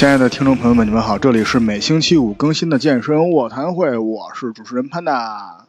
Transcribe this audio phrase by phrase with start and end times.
[0.00, 5.66] 亲爱的听众朋友们，你们好，这里是每星期五更新的健身卧谈会，我是主持人潘达，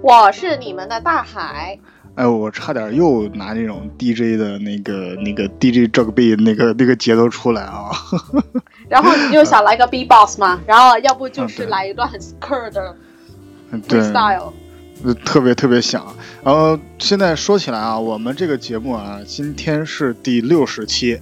[0.00, 1.78] 我是你们的大海。
[2.14, 7.90] 哎，我差点又拿那种 DJ 的那个那个 DJ 这个 B 那个那个节奏出来啊。
[8.88, 12.96] 然后你就想来个 B box 嘛，然后要不就是来一段很 cur 的
[13.86, 14.54] freestyle，
[15.26, 16.06] 特别特别想。
[16.42, 21.20] 然后现在说起来啊，我们这个节目啊，今天是第六十期，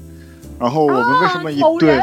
[0.60, 2.01] 然后我们为什么一对？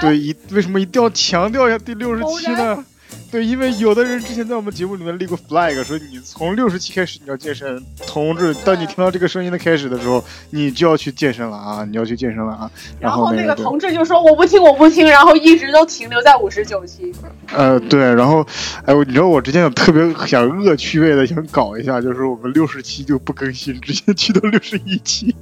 [0.00, 2.84] 对，一为什么一定要强调一下第六十七呢？
[3.30, 11.84] 对，因为有的人之前在我们节目里面立过 flag，说你从六十七开始你要健身，同志，当你听到这个声音的开始的时候，你就要去健身了啊！
[11.84, 12.70] 你要去健身了啊！
[13.00, 17.12] 然后那个同志就说我不听，我不听，然后一直都停留在五十九期。
[17.52, 18.44] 呃，对，然后，
[18.84, 25.34] 哎，你知道我之前有特别想恶趣味的想搞一下，就是我们六十七就不更新，直接去到六十一期。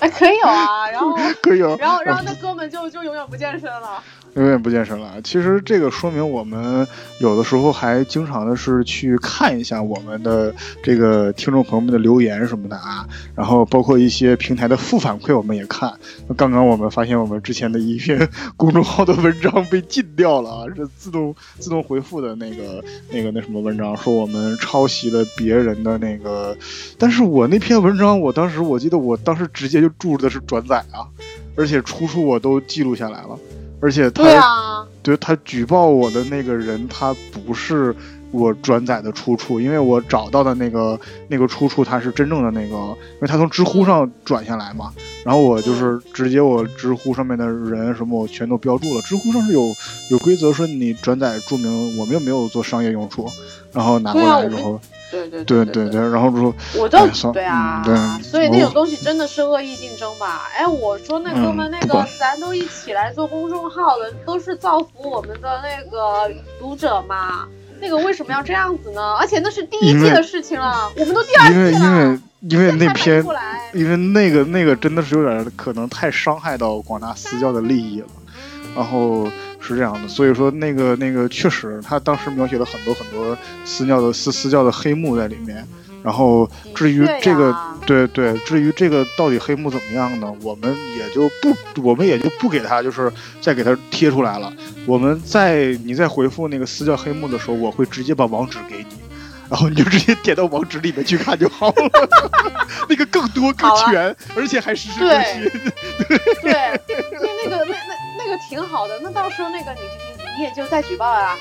[0.00, 4.02] 哎，可以有啊，然后 可以有，然后然后那哥们就就永远不健身了。
[4.34, 5.20] 永远不健身了。
[5.22, 6.86] 其实这个说明我们
[7.18, 15.92] 有的时候还经常的是去看一下我们的这个听众朋友们的留言什么的啊，然后包括一些平台的负反馈我们也看。
[16.36, 26.56] 刚刚我们发现我们之前的一篇 公众号的文章被禁掉了，是自动自动回复的那个那个那什么文章，说我们抄袭了别人的那个。
[26.98, 31.08] 但是我那篇文章，我当时我记得我当时直接就注的是转载啊，
[31.56, 33.38] 而且出处我都记录下来了。
[33.80, 37.94] 而且他，对他举报我的那个人，他不是
[38.30, 44.92] 我转载的出处，因为我找到的那个那个出处，他是真正的那个，因为他从知乎上转下来嘛。
[45.24, 49.62] 然后我就是直接我知乎上面的人什么我全都标注了，知乎上是有
[50.10, 53.28] 有规则说你转载注明我们又没有做商业用处，
[53.72, 54.80] 然后拿过来之后。
[55.10, 57.82] 对对对对对，然后说我都对啊，
[58.22, 60.48] 所以那种东西真的是恶意竞争吧？
[60.56, 67.46] 哎，我说那哥们，那个咱都一起来做公众号的，都是造福我们的那个读者嘛，
[67.80, 69.16] 那个为什么要这样子呢？
[69.18, 73.24] 而且那是第一季的事情了，我们都第二季了，因为因为因为那篇，
[73.74, 78.06] 因为那个那个真的是有点可能太伤害到广大私教的利益了，
[78.74, 79.28] 然后。
[79.62, 85.62] 是这样的，所以说那个那个确实，他当时描写了很多很多私教的私私教的黑幕在里面。
[86.02, 87.54] 然后至于这个，
[87.86, 90.34] 对对，至于这个到底黑幕怎么样呢？
[90.40, 94.50] 我们也就不，我们也就不给他，就是再给他贴出来了。
[94.86, 98.96] 我们在你在回复那个私教黑幕的时候，我会直接把网址给你，
[99.50, 102.08] 然后你就直接点到网址里面去看就好了。
[102.88, 105.42] 那个更多更全，而且还实时更新。
[106.40, 106.52] 对，
[106.88, 107.89] 那那个那那。
[108.30, 111.36] 那个挺好的，那到时候那个你你你也就再举报啊，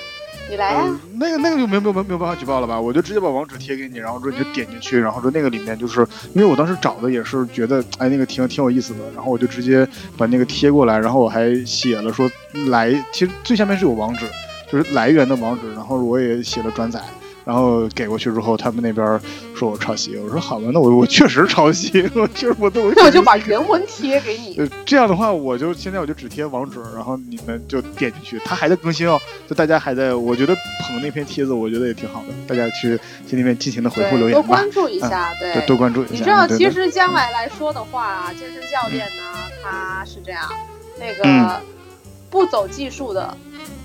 [0.50, 1.00] 你来呀。
[1.13, 2.81] 那个那个就没有没有没有办法举报了吧？
[2.81, 6.00] 我就直接把网址贴给你，然后说你就点进去，然后说那个里面就是
[6.33, 12.27] 因为我当时找的也是觉得哎那个挺挺有意思的，然后我就直接把那个贴过来，然后我还写了说
[12.69, 14.25] 来，其实最下面是有网址，
[14.71, 17.00] 就是来源的网址，然后我也写了转载。
[17.49, 19.19] 然后给过去之后，他们那边
[19.55, 24.55] 说我抄袭，我说好吧，那我我确实抄袭， 我就是我都那我就把原文贴给你。
[24.85, 32.95] 这样的话，我就现在我就只贴网址，然后你们就点进去，他还在更新哦，就大家还在，我觉得捧那篇帖子，我觉得也挺好的，大家去
[33.27, 36.13] 去那边尽情的回复留言多关注一下，对，多关注一下。
[36.13, 39.23] 你知道，其实将来来说的话，健身教练呢，
[39.63, 40.47] 他是这样，
[40.99, 41.59] 那个
[42.29, 43.35] 不走技术的，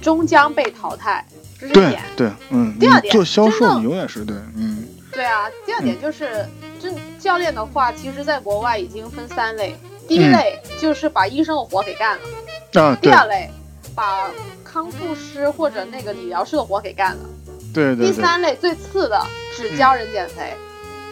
[0.02, 1.24] 终将被淘汰。
[1.72, 5.48] 对对，嗯，第二点，做销售你永远是对，嗯，对啊。
[5.64, 6.46] 第二点就是，
[6.80, 9.76] 这教练的话，其实在国外已经分三类，
[10.06, 13.50] 第一类就是把医生的活给干了，啊，第二类
[13.94, 14.30] 把
[14.62, 17.24] 康复师或者那个理疗师的活给干了，
[17.72, 18.06] 对对。
[18.06, 19.20] 第三类最次的，
[19.56, 20.54] 只教人减肥。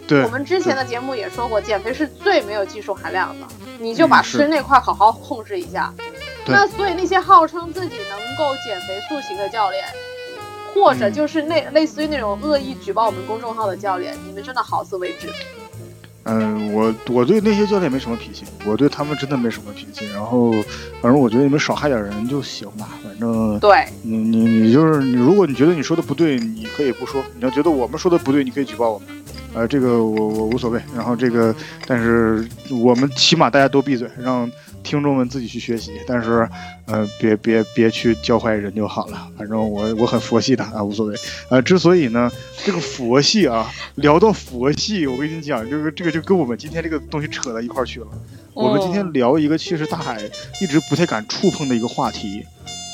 [0.05, 3.47] 对，我们之前的节目也说过，减肥是最没有技术含量的，
[3.79, 5.93] 你就把吃那块好好控制一下。
[6.45, 9.85] 那所以那些号称自己能够减肥塑形的教练。
[10.73, 15.27] 或者就是那类似于那种恶意举报我们公众号的教练，你们真的好自为之。
[16.25, 20.05] 嗯，我我对那些教练没什么脾气，我对他们真的没什么脾气。
[20.13, 20.53] 然后，
[21.01, 22.87] 反正我觉得你们少害点人就行吧。
[23.03, 29.07] 反正对你你你就是你，如果你觉得你说的不对，你可以不说；你要觉得我们说的不对，你可以举报我们。
[29.53, 30.81] 呃，这个我我无所谓。
[30.95, 31.53] 然后这个，
[31.85, 34.49] 但是我们起码大家都闭嘴，让。
[34.83, 36.47] 听众们自己去学习，但是，
[36.85, 39.27] 呃，别别别去教坏人就好了。
[39.37, 41.15] 反正我我很佛系的啊，无所谓。
[41.49, 42.31] 呃，之所以呢，
[42.63, 48.07] 这个佛系啊，聊到佛系，我跟你讲，这个这个就跟我们今天这个东西扯到一块去了。
[48.53, 50.21] 我们今天聊一个其实大海
[50.61, 52.45] 一直不太敢触碰的一个话题，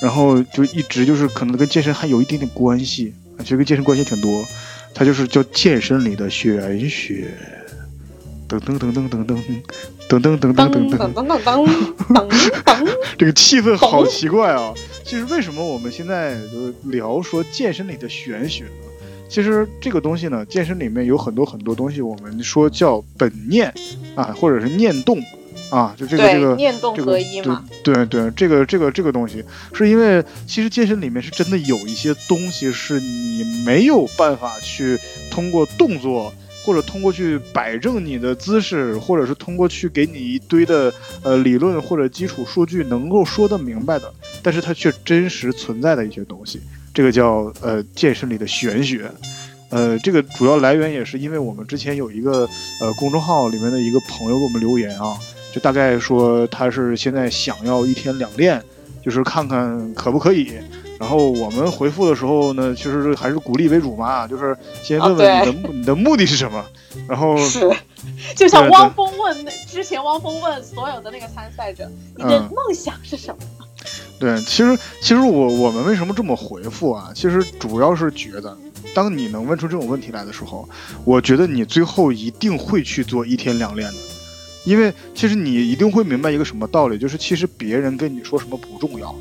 [0.02, 4.46] 然后就一直就是可能跟健身还有一点点关系，其实跟健身关系挺多。
[4.94, 7.34] 它就是叫健身里的玄学。
[8.48, 9.38] 噔噔噔噔噔噔。
[10.10, 12.28] 噔噔噔噔噔噔噔噔噔
[12.66, 14.74] 噔， 这个气氛好奇怪啊！
[15.06, 18.72] 其实为什么我们现在就聊说健身里的玄学呢？
[19.30, 23.72] 其实这个东西呢，健身里面有很多很多东西，我们说叫本念
[24.16, 25.20] 啊，或者是念动
[25.70, 27.64] 啊，就这个这个念动合一嘛。
[27.84, 34.98] 对对，这个这个这个东西，是因为其实健身里面是真的有一些东西是你没有办法去
[35.30, 36.34] 通过动作。
[36.64, 44.14] 或者通过去摆正你的姿势，或者是通过去给你一堆的呃理论或者基础数据能够说得明白的，
[44.44, 46.60] 但是它却真实存在的一些东西，
[46.94, 49.10] 这个叫呃健身里的玄学，
[49.70, 52.48] 呃这个主要来源也是因为我们之前有一个
[52.82, 55.18] 呃公众号里面的一个朋友给我们留言啊，
[55.54, 58.62] 就大概说他是现在想要一天两练，
[59.04, 60.54] 就是看看可不可以。
[61.00, 66.64] 然后我们回复的时候呢，其实还是鼓励为主嘛，就是先问问你的你的目的是什么。
[67.08, 67.72] 然后是，
[68.36, 73.66] 就像汪峰问那之前汪峰问所有的那个参赛者，你的梦想是什么？
[74.20, 77.12] 对，其实其实我我们为什么这么回复啊？
[77.16, 78.58] 其实主要是觉得，
[78.94, 80.68] 当你能问出这种问题来的时候，
[81.06, 83.98] 我觉得你最后一定会去做一天两练的，
[84.66, 89.16] 因为其实你一定会明白一个什么道理，就是其实别人跟你说什么不重要。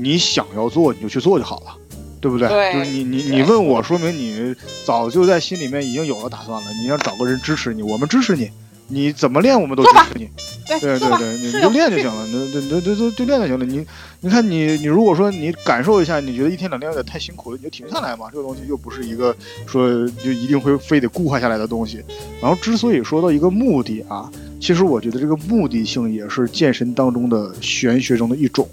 [0.00, 1.76] 你想要做，你就去做就好了，
[2.20, 2.48] 对不对？
[2.72, 4.54] 就是你你你问我，说明你
[4.84, 6.72] 早就在心里面已经有了打算了。
[6.82, 8.50] 你要找个人支持你，我们支持你，
[8.88, 10.28] 你怎么练我们都支持你。
[10.68, 13.64] 对对对，你就练就行了，那那那那就就练就行了。
[13.64, 13.84] 你
[14.20, 18.26] 你看你你如果说你感受一下，你觉得一天两天有点太辛苦了，你就停下来嘛。
[18.30, 19.34] 这个东西又不是一个
[19.66, 22.02] 说就一定会非得固化下来的东西。
[22.40, 24.30] 然后之所以说到一个目的啊，
[24.60, 28.68] 其实我觉得这个目的性也是健身当中的玄学中的一种。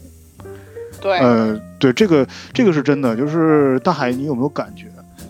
[1.07, 4.87] 对，呃，对，这个这个是真的，就是大海，你有没有感觉？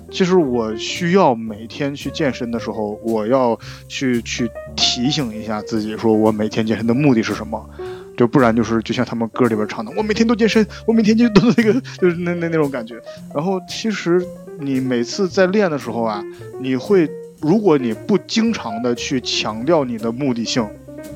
[0.09, 7.69] 其实我需要每天去健身的时候，我要去去提醒一下自己，说我每天健身的目的是什么？
[8.17, 12.99] 就不然就是就像他们歌里边唱的，我每天都健身，我每天就都那个就是那那那种感觉。
[13.35, 14.25] 然后其实
[14.59, 16.23] 你每次在练的时候啊，
[16.59, 17.07] 你会
[17.39, 20.67] 如果你不经常的去强调你的目的性，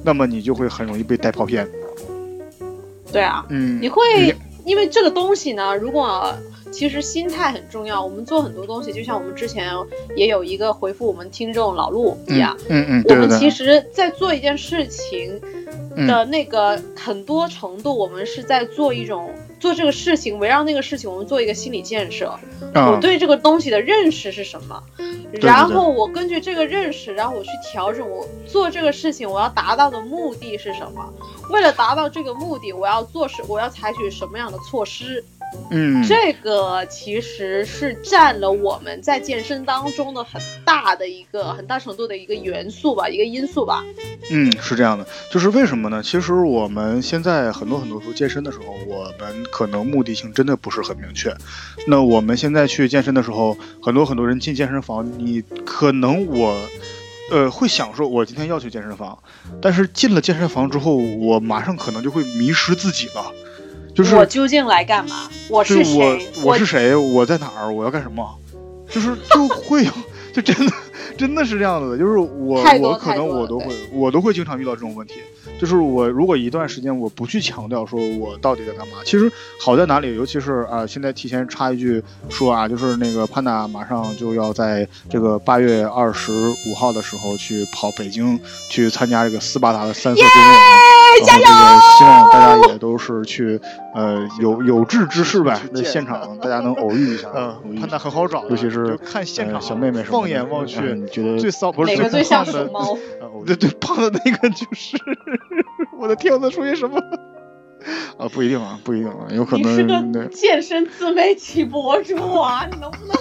[0.04, 1.68] 那么你就会很容易被带跑偏。
[3.12, 4.02] 对啊，嗯，你会
[4.66, 6.34] 因为这个东西呢，如果
[6.72, 8.02] 其实心态很重要。
[8.02, 9.74] 我们做很多东西，就像我们之前
[10.16, 15.40] 也有一个回复我们听众老陆一样，嗯嗯，我们其实，在做一件事情
[16.08, 19.30] 的那个很多程度，我们是在做一种
[19.62, 22.38] 做这个事情，围绕那个事情，我们做一个心理建设。
[22.74, 24.82] 我对这个东西的认识是什么？
[25.34, 31.14] 然后我根据这个认识，然后我去调整我做这个事情我要达到的目的是什么？
[31.50, 33.44] 为了达到这个目的，我要做什？
[33.48, 35.24] 我要采取什么样的措施？
[35.72, 43.84] 嗯，这个其实是占了我们在健身当中的很大的一个很大程度的一个元素吧，一个因素吧。
[44.30, 46.02] 嗯，是这样的，就是为什么呢？
[46.04, 51.34] 其实我们现在很多很多时候健身的时候，我们可能目的性真的不是很明确。
[51.88, 56.56] 那我们现在去健身的时候，很多很多人进健身房，你可能我。
[57.32, 59.18] 呃，会想说，我今天要去健身房，
[59.62, 63.32] 但是进了健身房之后，我马上可能就会迷失自己了。
[63.94, 65.30] 就是我究竟来干嘛？
[65.50, 66.28] 我是谁？
[66.44, 66.96] 我是谁？
[66.96, 67.72] 我在哪儿？
[67.72, 68.28] 我要干什么？
[68.90, 69.92] 就是就会有，
[70.34, 70.74] 就真的
[71.18, 71.98] 真的是这样子的。
[71.98, 75.16] 就是我我可能我都会我都会经常遇到这种问题。
[75.60, 80.16] 就是我如果一段时间我不去强调说我到底在干嘛，其实好在哪里？
[80.16, 88.40] 尤其是啊，现在提前插一句说啊，就是那个潘达马上就要在这个八月二十五号的时候去跑北京，
[88.70, 90.52] 去参加这个斯巴达的三色对面，
[91.28, 93.60] 然后这个希望大家也都是去
[93.94, 97.30] 呃有有志之士呗，在现场大家能偶遇一下。
[97.36, 102.98] 嗯，潘达很好找，尤其是看现场小妹妹，放眼望去， 你觉得最骚不是哪个最像熊猫？
[103.46, 104.98] 对对，胖的那个就是。
[105.98, 107.00] 我的天，我属于什么？
[108.18, 109.72] 啊，不一定啊，不一定啊，有可能。
[109.72, 113.16] 你是个健身自媒体博主啊，你能不能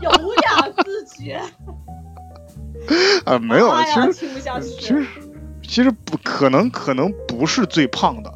[0.00, 1.40] 有雅自觉？
[3.26, 3.70] 啊，没有，
[4.12, 5.06] 其实其实
[5.62, 8.32] 其实不可能，可能不是最胖的，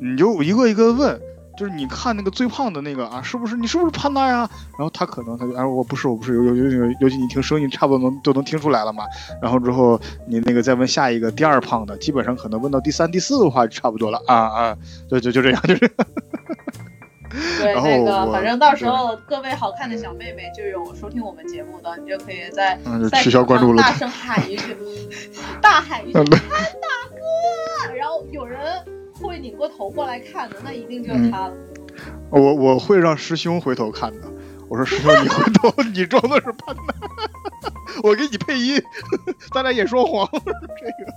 [0.00, 1.20] 你就一个一个问。
[1.58, 4.48] 就是你看那个最胖的那个啊，是不是你是不是潘达呀？
[4.78, 9.02] 然后他可能他就啊我不是我不是，尤尤尤尤其你听声音差不多能都能听出来了嘛。
[9.42, 14.76] 然后之后你那个再问下一个第二胖的，基本上可能问到第三第四的话就差不多了啊啊，
[15.10, 15.90] 就就就这样就是。
[17.60, 22.78] 对 那个，反正到时候各位好看的小妹妹就有收听我们节目的，你就可以在
[23.10, 24.76] 在取消关注了，大声喊一句，
[25.60, 28.60] 大喊一句潘大哥，然后有人。
[29.38, 31.54] 会拧过头过来看的，那一定就是他了。
[32.30, 34.26] 我我会让师兄回头看的。
[34.68, 38.82] 我说师兄，你回头， 你装的是潘达，我给你配音，
[39.54, 40.28] 咱俩演说谎。
[40.32, 41.12] 这个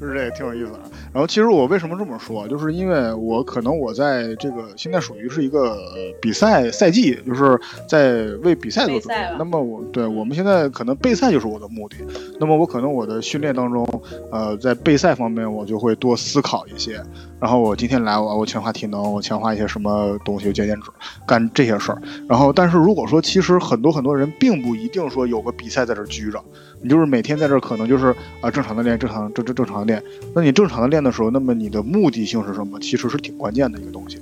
[0.00, 0.80] 是这个挺有意思的。
[1.12, 5.78] 然后其实我为什么这么说，就是因为我可能我在这个现在属于是一个
[6.20, 7.58] 比赛赛季，就是
[7.88, 9.36] 在为比赛做准备。
[9.38, 11.96] 那么我对我们现在可能备赛就是我的目的。
[12.38, 13.86] 那么我可能我的训练当中，
[14.30, 17.00] 呃，在备赛方面我就会多思考一些。
[17.40, 20.90] 然后我今天来我我强化体能，我强化一些什么东西，减减脂，
[21.26, 22.00] 干这些事儿。
[22.28, 26.42] 然后但是如果说其实很多很多人并不一定说有个比赛在这儿拘着。
[26.82, 30.02] 你就是每天在这儿，可能就是啊正常的练，正常正正正常的练。
[30.34, 32.78] 那你正常的练的时候，那么你的目的性是什么？
[32.80, 34.18] 其实是挺关键的一个东西，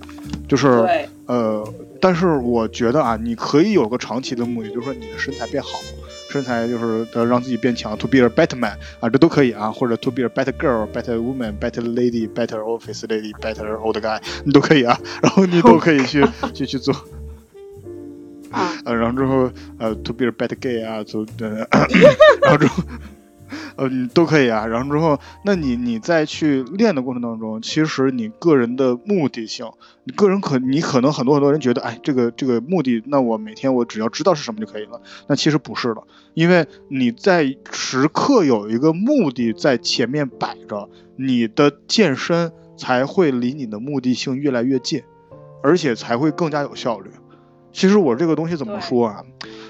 [0.49, 0.85] 就是
[1.27, 1.65] 呃，
[2.01, 5.79] 但是我觉得啊，你可以有个长期的目的，就是说你的身材变好，
[6.31, 13.97] 身材就是呃让自己变强，to be a better man 啊，这都可以啊，或者 to be a better girl，better woman，better lady，better office lady，better old
[13.99, 16.95] guy，你都可以啊，然后你都可以去去去做。
[18.51, 22.83] 啊，呃，然后之后，呃，to be a better gay 啊，就，然后之后，
[23.77, 24.67] 呃，你都可以啊。
[24.67, 29.67] 然后之后，那你你在去练的过程当中，其实你个人的目的性，
[30.05, 35.01] 你个人可你可能很多很多人觉得，哎，这个这个目的，那我每天我只要知道是什么就可以了。
[35.27, 36.03] 那其实不是的，
[36.35, 45.03] 因为你在时刻有一个目的在前面摆着，你的健身才会离你的目的性越来越近，
[45.63, 47.11] 而且才会更加有效率。
[47.71, 49.23] 其实我这个东西怎么说啊？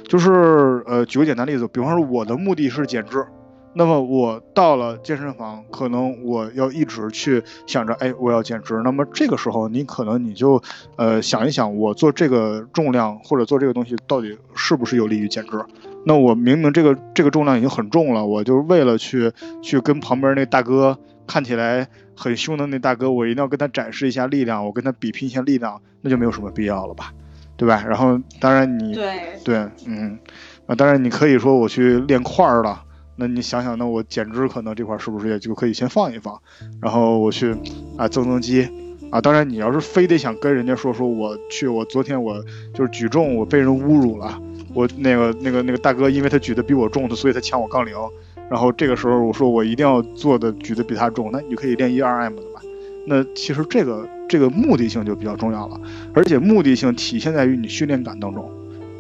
[0.09, 3.27] 就是呃，举个简单例子，比方说我的目的是减脂，
[3.75, 8.81] 那么我到了健身房，可能我要一直去想着，哎，我要减脂。
[8.83, 10.61] 那么这个时候，你可能你就
[10.97, 15.65] 呃想一想，我做这个重量或者做这个东西到底是不是有利于减脂？
[16.05, 19.33] 那我明明这个这个重量已经很重了，我就是为了去
[19.63, 27.13] 去跟旁边那大哥看起来很凶的那大哥，我一定要跟他展示一下力量，我跟他比拼一下力量，那就没有什么必要了吧？
[27.57, 27.85] 对吧？
[27.87, 30.19] 然后当然你对对嗯
[30.67, 32.85] 啊，当然你可以说我去练块儿了。
[33.19, 36.41] 那你想想，那我减脂可能这块是不是也就可以先放一放？
[36.81, 37.55] 然后我去
[37.97, 38.69] 啊增增肌
[39.11, 39.21] 啊。
[39.21, 44.41] 当然你要是非得想跟人家说说我去，我昨天我就是举重我被人侮辱了，
[44.73, 47.93] 我那个那个那个大哥因为他举的比我重，所以他抢我杠铃。
[48.49, 52.63] 然后这个时候我说我一定要做的举的比他重，那你可以练一二 M 的吧？
[53.07, 54.09] 那其实这个。
[54.29, 55.81] 这个目的性就比较重要了，
[56.13, 58.51] 而且目的性体现在于你训练感当中，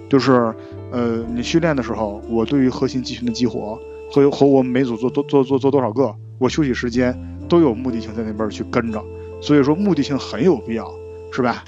[0.09, 0.55] 就是，
[0.91, 3.79] 呃，你训练的时候，我对于核心肌群的激活
[4.11, 9.05] 和和我们每组做多做做做多少个，我休息时间都有目的性在那边去跟着，
[9.41, 10.93] 所以说目的性很有必要，
[11.33, 11.65] 是吧？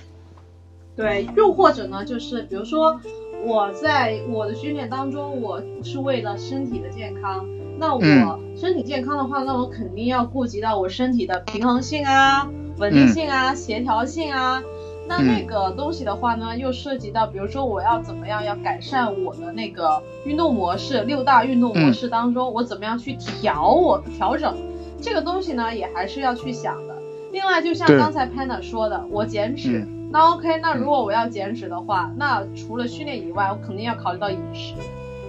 [0.97, 3.01] 对，又或者呢，就是比如说
[3.45, 7.47] 我在我的训练当中，我是为了身体的健康。
[7.79, 14.63] 那我身体健康的话，那我肯定要顾及到我身体的平衡性啊、稳定性啊、协调性啊。
[15.11, 24.57] 那那个东西的话呢，又涉及到，比如说我要怎么样要改善我的那个运动模式，六大运动模式当中，我怎么样去调我调整
[25.03, 26.95] 这个东西呢，也还是要去想的。
[27.33, 34.75] 另外，就像刚才 Panda 说的，我减脂，那 OK，那如果我要减脂的话，那除了训练以外，我肯定要考虑到饮食。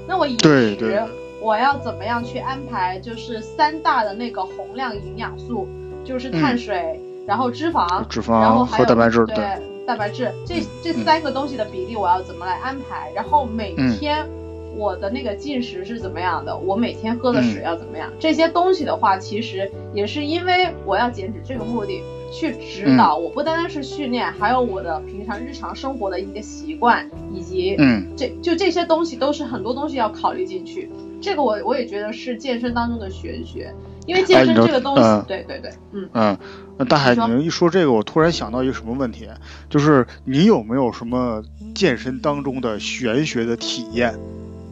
[0.08, 1.04] 那我饮食。
[1.44, 3.00] 我要怎么样去安排？
[3.00, 5.68] 就是三大的那个宏量营养素，
[6.06, 13.12] 就是碳水，然后脂肪，脂肪，然后还有蛋白质，对，蛋白质，这这三个东西的比例我要怎么来安排？
[13.14, 14.28] 然后每天
[14.76, 16.58] 我的那个进食是怎么样的？
[16.58, 18.12] 我每天喝的水要怎么样？
[18.20, 30.90] 这些东西的话，其实也是因为我要减脂这个目的去指导我，不单单是训练，还有我的平常日常生活的一个习惯，以及嗯，这就这些东西都是很多东西要考虑进去。
[31.22, 33.72] 这个我我也觉得是健身当中的玄学，
[34.08, 36.38] 因为健身这个东西，对对对，嗯嗯，
[36.82, 39.30] 那大海，你一说这个，我突然想到一个什么问题，
[39.70, 41.44] 就是你有没有什么
[41.76, 44.18] 健身当中的玄学的体验？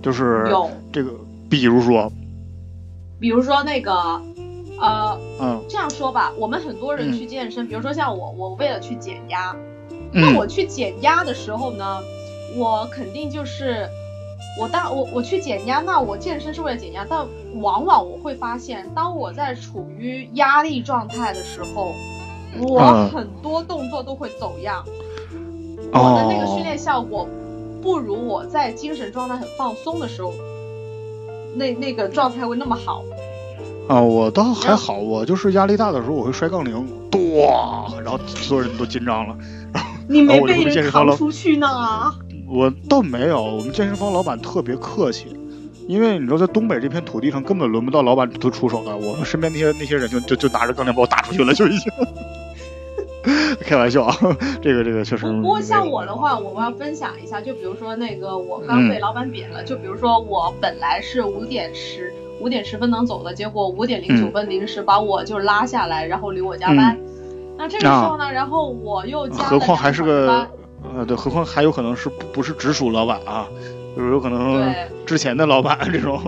[0.01, 1.11] 就是有这个，
[1.47, 2.11] 比如说，
[3.19, 3.93] 比如说那个，
[4.79, 9.55] 呃，嗯，这样说吧，我们很多人去健身，比如说像我，我为了去减压，
[10.11, 11.99] 那我去减压的时候呢，
[12.57, 13.87] 我肯定就是。
[14.57, 17.25] 我当我我去减压，那我健身是为了减压，但
[17.61, 21.93] 往往我会发现，当我在处于压力状态的时候，
[22.61, 24.83] 我很多动作都会走样，
[25.93, 27.27] 我的那个训练效果
[27.81, 30.33] 不如我在精神状态很放松的时候，
[31.55, 33.03] 那那个状态会那么好。
[33.87, 39.35] 啊，我倒还好，我就是压力大的时候我会摔杠铃，咣，然后所有人都紧张了，
[40.09, 42.13] 你没被人扛出去呢？
[42.49, 45.27] 我倒没有，我们健身房老板特别客气，
[45.87, 51.91] 因为你知道，在东北这片土地上根本轮不到老板都出手的，我们身边那些那些人就 就就拿着杠铃把我打出去了，就已经。
[53.61, 54.15] 开玩笑啊，
[54.61, 55.25] 这个这个确实。
[55.25, 66.97] 不过像我的话，我要分享一下，就比如说那个我刚被老板贬了，就比如说我本来是五点十五点十分能走的，结果五点零九分临时把我就拉下来，然后留我加班。
[67.57, 70.47] 那这个时候呢，然后我又加了何况还是个
[70.83, 73.47] 呃，对，何况还有可能是不是直属老板啊？
[73.95, 74.73] 就是有可能
[75.05, 76.21] 之前的老板这种。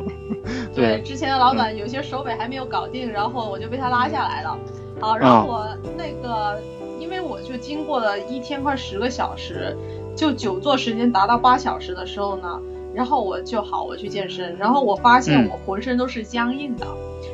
[0.76, 4.58] 对，之前的老板有些手尾还没有搞定，然后我就被他拉下来了。
[5.00, 5.68] 好，然后我
[5.98, 6.60] 那个，
[7.00, 9.76] 因为我就经过了一天快十个小时，
[10.16, 12.60] 就久坐时间达到八小时的时候呢，
[12.94, 16.86] 然后我就好，我去健身，然后我发现我浑身都是僵硬的，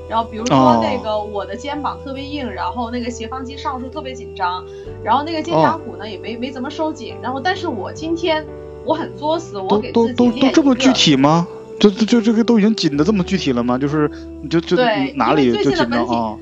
[0.09, 4.63] 然后比如说那个我的肩膀特别硬，然后那个斜方肌上束特别紧张，
[5.03, 8.45] 然后那个肩胛骨呢也没没怎么收紧，然后但是我今天
[8.85, 11.47] 我很作死，我给自己练都都都这么具体吗？
[11.79, 13.77] 就就就这个都已经紧的这么具体了吗？
[13.77, 14.09] 就是
[14.49, 14.75] 就就
[15.15, 16.37] 哪里就紧张啊？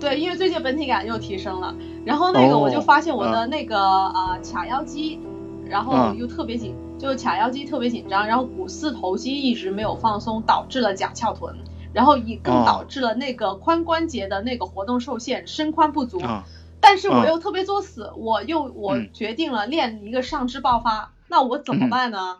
[0.00, 1.74] 对，因为最近本体感又提升了，
[2.04, 5.20] 然后那个我就发现我的那个呃髂腰肌，
[5.68, 11.56] 然后又特别紧，就髂腰肌特别紧张，然后股四头肌一直没有放松，导致了假翘臀，
[11.94, 16.20] 然后也更导致了那个髋关节的那个活动受限，伸髋不足。
[16.82, 22.38] 但是我又特别作死，我又我决定了练一个上肢爆发，那我怎么办呢？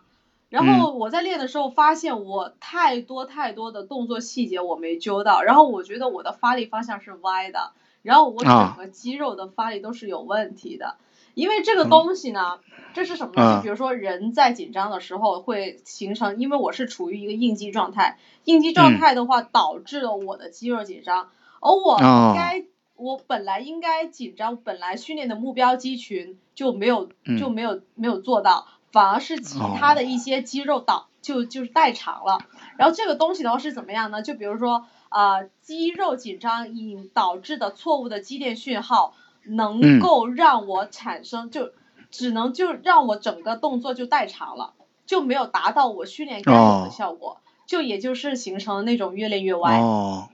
[0.50, 7.70] 然后我在练的时候发现我太多太多的动作细节我没揪到，然后我觉得我的发力方向是歪的，
[8.02, 10.96] 然后我整个肌肉的发力都是有问题的。
[11.34, 12.58] 因为这个东西呢，
[12.94, 13.56] 这是什么呢？
[13.56, 21.28] 就比如说人在紧张的时候会形成，因为我是处于一个应激状态，应激状态的话导致了我的肌肉紧张，
[21.60, 22.64] 而我应该
[22.96, 28.66] 我本来应该紧张，本来训练的目标肌群就没有就没有没有做到。
[28.92, 32.40] 反而是其他的一些肌肉导就就是代偿了，
[32.76, 34.20] 然后这个东西的话是怎么样呢？
[34.20, 41.70] 就比如说啊肌肉紧张引导致的错误的肌电讯号，能够让我产生就
[42.10, 44.74] 只能就让我整个动作就代偿了，
[45.06, 49.78] 就没有达到我训练该有的效果，就也就是形成那种越练越歪。
[49.78, 50.28] 哦，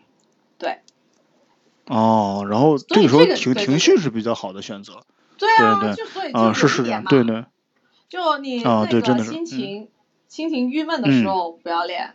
[0.58, 0.80] 对。
[1.86, 5.04] 哦，然后这个时候情情绪是比较好的选择。
[5.38, 7.10] 对啊，就所以就一点嘛。
[7.10, 7.44] 对对。
[8.08, 9.88] 就你那个心情
[10.28, 12.14] 心情郁闷的时候不要练，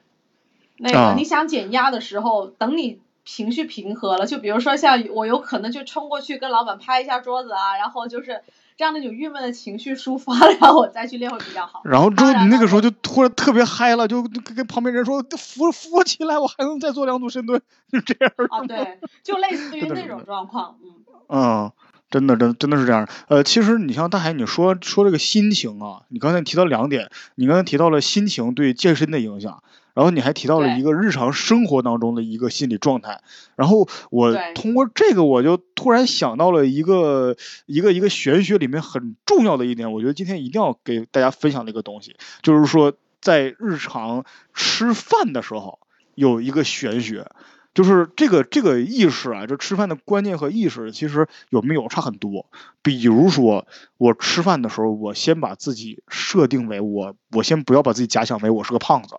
[0.77, 8.41] 那个你想减压的时候，等你情绪平和了，就比如说像我有可能就冲过去跟老板拍一下桌子啊，然后就是
[8.77, 11.81] 这样那种郁闷的情绪抒发， 然后我再去练会比较好。
[11.85, 18.31] 然后之后你那个时候就突然特别嗨了，就跟旁边人说扶扶我起来，我还能再做两组深蹲，就这样。
[18.49, 20.93] 啊，对，就类似 于那种状况，嗯。
[21.29, 21.71] 嗯。
[22.11, 23.07] 真的，真真的是这样。
[23.29, 33.21] 呃，其实你像大海，你说说这个心情啊，你刚才提到两点，你刚才提到了心情对健身的影响，然后你还提到了一个日常生活当中的一个心理状态。
[33.55, 45.79] 然后我通过这个，我就突然想到了一个一个一个玄学里面很重要的一点，我觉得今天一定要给大家分享的一个东西，就是说在日常吃饭的时候
[46.15, 47.29] 有一个玄学。
[47.73, 52.45] 就是这个这个意识啊，就吃饭的观念和意识，其实有没有差很多。
[52.81, 53.65] 比如说，
[53.97, 59.15] 我吃饭的时候，我先把自己设定为我，我先不要把自己假想为我是个胖子，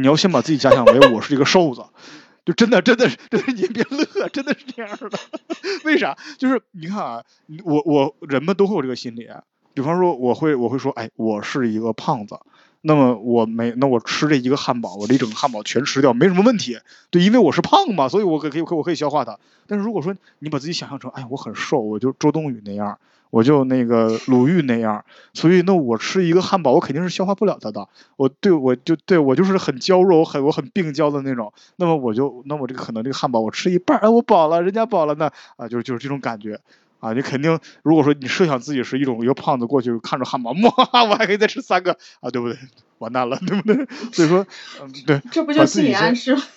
[0.00, 1.84] 你要先把自己假想为我是一个瘦子，
[2.44, 5.18] 就真的真的真的你别乐，真的是这样的。
[5.84, 6.16] 为啥？
[6.38, 7.24] 就是你看啊，
[7.64, 9.28] 我我人们都会有这个心理，
[9.74, 12.38] 比方说我会我会说，哎，我是一个胖子。
[12.80, 16.78] 那么我没，那我吃这一个汉堡，我这一整个汉堡全吃掉，没什么问题。
[17.10, 19.38] 对，因为我是胖嘛，所以我可可以我可以消化它。
[19.66, 22.98] 但是如果说你把自己想象成，哎，我很瘦，我就周冬雨那样，
[23.30, 27.88] 我就那个鲁豫那样，所以那我吃一个汉堡，我肯定是消化不了它的。
[28.16, 31.52] 我对我就对我就是很娇弱，我很我很病娇的那种。
[31.76, 36.60] 那么我就那我这个可能这个汉堡我吃一半，哎，我饱了，人家饱了呢，啊，就是就是这种感觉。
[37.00, 42.58] 啊，你肯定，如果说你设想自己是一种一个胖子过去看着汉堡，哇， 我还可以再吃三个啊，对不对？
[42.98, 43.86] 完蛋了，对不对？
[44.12, 44.46] 所以说，
[44.82, 46.42] 嗯，对， 这不就心理暗示吗？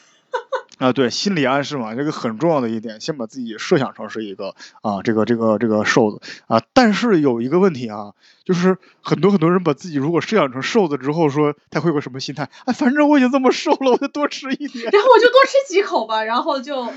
[0.80, 6.60] 啊，对，心理暗示嘛，这个很重要的一点，先把自己设想成是一个啊，这个这个这个瘦子啊。
[6.73, 12.49] 但是有一个问题啊，就是很多很多人把自己如果设想成瘦子之后，说他会有个什么心态？
[12.65, 16.91] 哎，反正我已经这么瘦了，我就多吃一点，然后我就多吃几口吧，然后就。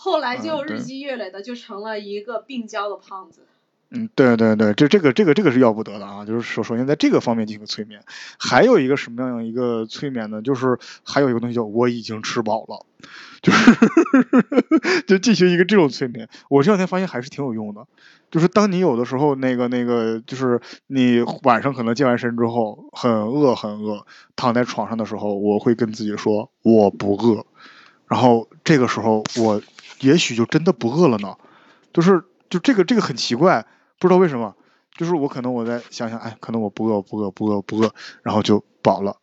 [0.00, 3.40] 后来就日积月累的就成了一个病娇的胖子。
[3.90, 6.24] 嗯，对对对，这这个这个这个是要不得的啊！
[6.24, 8.00] 就是首首先在这个方面进行催眠，
[8.38, 10.40] 还有一个什么样一个催眠呢？
[10.40, 12.86] 就是还有一个东西叫我已经吃饱了，
[13.42, 13.72] 就是
[15.08, 16.28] 就进行一个这种催眠。
[16.48, 17.86] 我这两天发现还是挺有用的，
[18.30, 24.06] 就是当你有的时候那个那个，就是你晚上可能健完身之后很饿很饿，
[24.36, 27.46] 躺在床上的时候，我会跟自己说我不饿，
[28.06, 29.60] 然后这个时候我。
[30.00, 31.36] 也许就真的不饿了呢，
[31.92, 33.66] 就是就这个这个很奇怪，
[33.98, 34.54] 不知道为什么，
[34.96, 39.16] 就是我可能我再想想，哎，可能我不饿不饿不饿不饿，然后就饱了，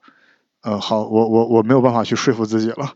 [0.61, 2.95] 呃，好，我我我没有办法去说服自己了，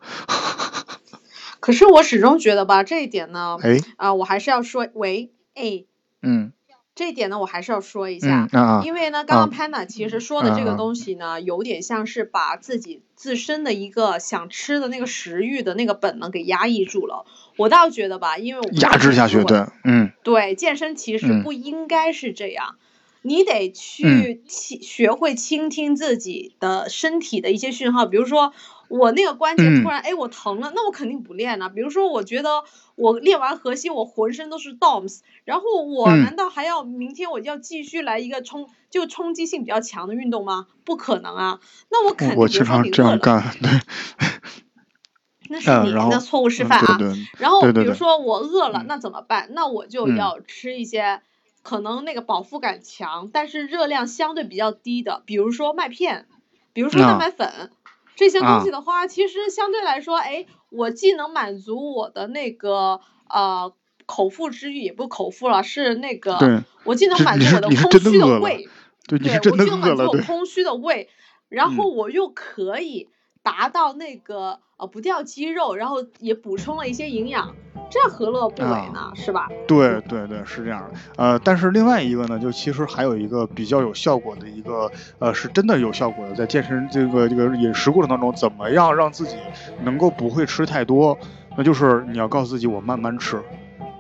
[1.59, 5.85] 可是我始终觉得吧，这一点呢，哎，啊，我还是要说，喂，哎，
[6.21, 6.53] 嗯。
[6.99, 8.49] 这一点呢，我还是要说一下，
[8.83, 17.23] 因为呢，刚刚 Panda 其实说的这个东西呢，有点像是把自己自身的一个想吃的那个食欲的那个本能给压抑住了。
[17.55, 22.75] 我倒觉得吧，因为我压制下去，对，嗯，对，健身其实不应该是这样，
[23.21, 28.51] 你得去倾学会倾听自己的身体的一些讯号，比如说。
[28.89, 31.69] 我那个关节突然哎，我疼了，那我肯定不练了。
[31.69, 32.63] 比如说，我觉得
[32.95, 40.67] 我练完核心，我浑身都是 DOMS，然后我难道还要明天我就要继续来一个冲就冲击性比较强的运动吗？
[40.84, 41.60] 不可能啊！
[41.89, 43.69] 那我肯定我经常这样干，对。
[45.52, 46.97] 那是你的错误示范啊。
[47.38, 49.49] 然后比如说我饿了，那怎么办？
[49.54, 51.21] 那我就要吃一些
[51.62, 56.28] 可能那个饱腹感强，但是热量相对比较低的，比如说麦片，
[56.73, 57.71] 比如说蛋白粉。
[58.19, 63.71] 这些东西的话，其实相对来说，哎，我既能满足我的那个呃
[64.05, 66.38] 口腹之欲，也不口腹了，是那个
[66.84, 68.67] 我既能满足我的空虚的胃，
[69.08, 71.08] 对，我既能满足我空虚的胃，
[71.47, 73.08] 然后我又可以
[73.41, 77.53] 达到那个呃不掉肌肉，然后也补充了一些营养。
[77.91, 79.11] 这何乐不为呢？
[79.15, 79.47] 是吧？
[79.67, 80.99] 对对对，是这样的。
[81.17, 89.37] 呃，但是另外一个呢，就其实还有一个比较有效果的一个，呃，是真的有效果的，在健身这个这个饮食过程当中，怎么样让自己
[89.83, 91.17] 能够不会吃太多？
[91.57, 93.41] 那就是你要告诉自己，我慢慢吃。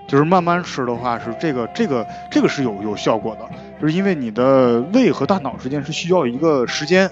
[0.07, 3.49] 就是慢慢吃的话，是这个这个这个是有有效果的，
[3.81, 7.09] 就是因为你的胃和大脑之间是需要一个时间。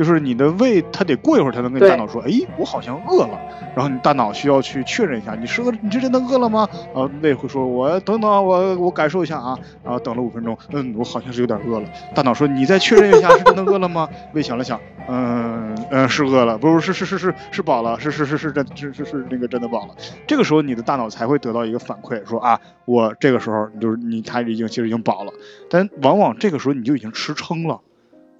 [0.00, 3.38] 就是你的胃，它得过一会儿才能跟你大脑说，哎，我好像饿了。
[3.76, 6.66] 然后你大脑需要去确认一下，你是饿，你是真的饿了吗？
[6.94, 9.58] 然后胃会说，我等等，我我感受一下啊。
[9.84, 11.88] 然后等了五分钟，嗯，我好像是有点饿了。
[12.14, 14.08] 大脑说，你再确认一下，是真的饿了吗？
[14.32, 19.94] 胃想了想，嗯嗯，是饿了，不是是是是是是饱了，是是是是真是是是那个真的饱了。
[20.26, 25.32] 这个时候你的大脑才会得到一个反馈，说啊，我这个时候就是你，他已经其实已经饱了，
[25.68, 27.78] 但往往这个时候你就已经吃撑了。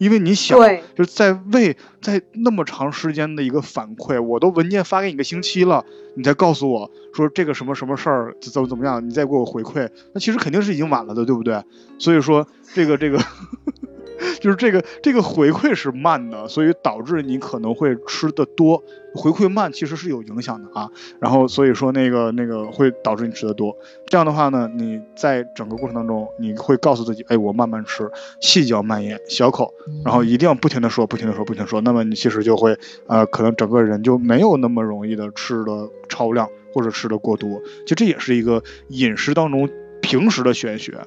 [0.00, 0.58] 因为你想，
[0.96, 5.84] 就是在为在那么长时间的一个反馈，我都文件发给你个星期了，
[6.16, 11.62] 你再告诉我说这个什么什么事儿怎么怎么样，你再给我回馈，那其实肯定是已经晚了的，对不对？
[11.98, 13.18] 所以说这个这个。
[14.40, 18.82] 就是这个这个回馈是慢的，所以导致你可能会吃的多。
[19.12, 20.88] 回馈慢其实是有影响的啊。
[21.18, 23.76] 然后所以说那个那个会导致你吃的多。
[24.06, 28.08] 这样的话呢，你在整个过程当中，你会告诉自己，哎，我慢慢吃，
[28.40, 31.80] 细嚼慢咽，小口，然后一定要不停的说，不停的说，不停说。
[31.80, 32.78] 那么你其实就会
[33.08, 37.60] 呃，可能整个人就没有那么容易的吃的超量或者吃的过多。
[37.82, 39.68] 其实这也是一个饮食当中
[40.00, 41.00] 平时的玄学。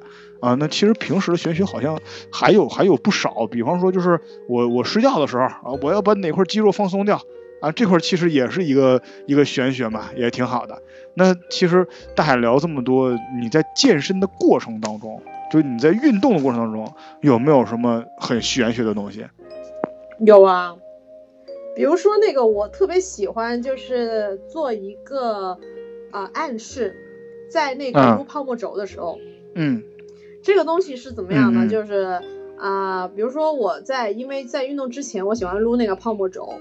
[0.44, 1.98] 啊，那其实平时的玄学好像
[2.30, 7.22] 还有还有不少，比方说就是我我睡觉的时候啊，我要把哪块肌肉放松掉
[7.62, 10.82] 啊，这块其实也是一个一个玄学嘛，也挺好的。
[11.14, 19.26] 那其实大海聊这么多，你在健身的过程当中，就你在运动的过程当中，有没有什么很玄学的东西？
[20.26, 20.76] 有啊，
[21.74, 25.58] 比如说那个我特别喜欢，就是做一个
[26.12, 26.94] 啊暗示，
[27.50, 29.18] 在那个撸泡沫轴的时候，
[29.56, 29.82] 嗯。
[30.44, 31.68] 这个东西是怎么样呢？
[31.70, 32.22] 就是
[32.60, 36.60] 啊，比如说我在，因为在运动之前，我喜欢撸那个泡沫轴。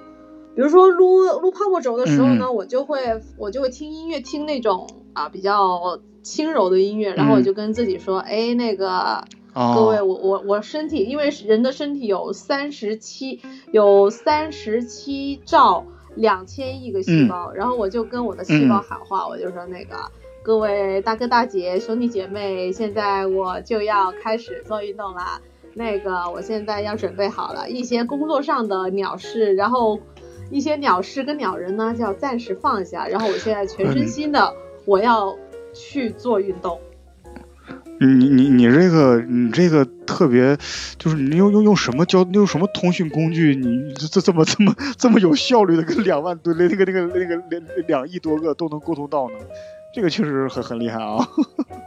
[0.54, 13.40] 比如说撸撸泡沫轴的时候呢，我就会我就会听音乐，听那种啊比较轻柔的音乐，然后我就跟自己说，哎，那个各位，我我我身体，因为人的身体有三十七
[13.72, 19.96] 有三十七兆两千亿个细胞，然后我就跟我的细胞喊话，我就说那个。
[20.44, 25.40] 各位大哥大姐兄弟姐妹，现在我就要开始做运动了。
[25.74, 30.00] 那个，我现在要准备好了一些工作上的鸟事，然后
[30.50, 33.06] 一些鸟事跟鸟人呢，就要暂时放下。
[33.06, 34.52] 然后，我现在全身心的
[34.84, 35.38] 我要
[35.72, 36.80] 去做运动。
[38.00, 40.56] 你你你这个你这个特别，
[40.98, 43.54] 就是你用用用什么交用什么通讯工具？
[43.54, 49.36] 你这这么这么这么有效率的，跟两万吨那个那个那个两两亿多个都能沟通到呢？
[49.94, 51.28] 这个确实很很厉害啊！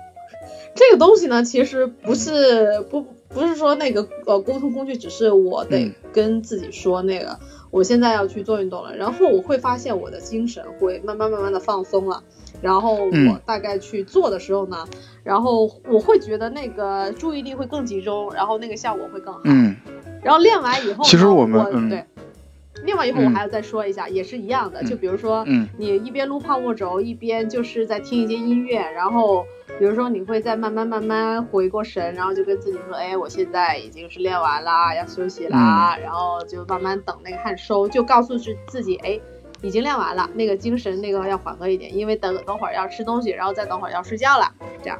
[0.75, 7.39] 这个东西呢，其实不是不不是说那个呃沟通工具，只是我得跟自己说那个，
[7.71, 12.21] 我现在要去做运动了，然后我会发现我的精神会慢慢慢慢的放松了，
[12.61, 14.85] 然后我大概去做的时候呢，
[15.23, 19.39] 然后我会觉得那个注意力会更集中，然后那个效果会更好。
[19.45, 19.75] 嗯，
[20.21, 22.05] 然后练完以后，其实我们对。
[22.83, 24.83] 练完以后，我还要再说一下，也是一样的。
[24.83, 25.43] 就比如说，
[25.77, 29.45] 你一边撸泡沫轴，一边就是在听一些音乐，然后，
[29.79, 39.19] 比如说你会再慢慢慢慢回过神，然后就跟自己说，哎，我现在已经是练完啦，要休息啦，然后就慢慢等那个汗收，就告诉自自己，哎，
[39.61, 44.51] 已经练完了，那个精神那个要缓和一点，因为等等会儿要吃东西，然后再等会儿要睡觉了，
[44.83, 44.99] 这样。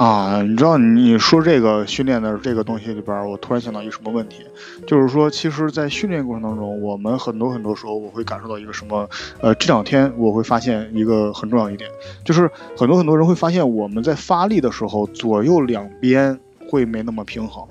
[0.00, 4.46] 啊，你知道你说这个训练的这个东西里边，我突然想到一个什么问题，
[4.86, 9.06] 就是说，其实，在训练过程当中，我们很多很多时候，我会感受到一个什么，
[9.42, 11.90] 呃，这两天我会发现一个很重要一点，
[12.24, 17.62] 就是很多很多人会发现我们在发力的时候，左右两边会没那么平衡，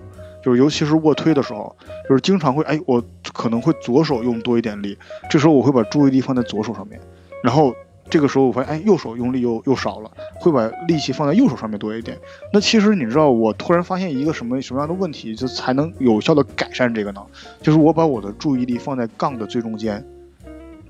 [0.43, 1.75] 就是尤其是卧推的时候，
[2.07, 4.95] 就是经常会，哎，我可能会左手用多一点力，
[5.31, 7.01] 这时候我会把注意力放在左手上面，
[7.41, 7.73] 然后。
[8.09, 12.17] 这个时候我发现，哎，右手用力又又少了，会把力气放在右手上面多一点。
[12.51, 17.21] 那其实你知道，我突然发现一个什么什么样的问题，就才能有效的改善这个呢？
[17.61, 20.03] 就是我把我的注意力放在杠的最中间，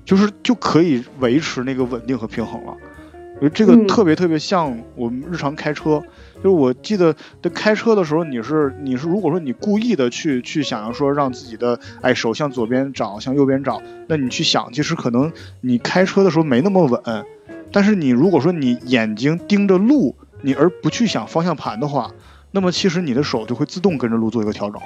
[0.04, 2.74] 就是就可以维持那个稳定和平衡了。
[3.40, 6.02] 我觉得这个特别特别像我们日常开车。
[6.42, 17.26] 就是我记得在开车的时候，你是你是如果说你故意的去去想要说让自己的哎手向左边找，向右边找，那你去想，其实可能你开车的时候没那么稳。
[17.70, 22.10] 但是你如果说你眼睛盯着路，你而不去想方向盘的话，
[22.52, 24.80] 那么其实你的手就会自动跟着路做一个调整。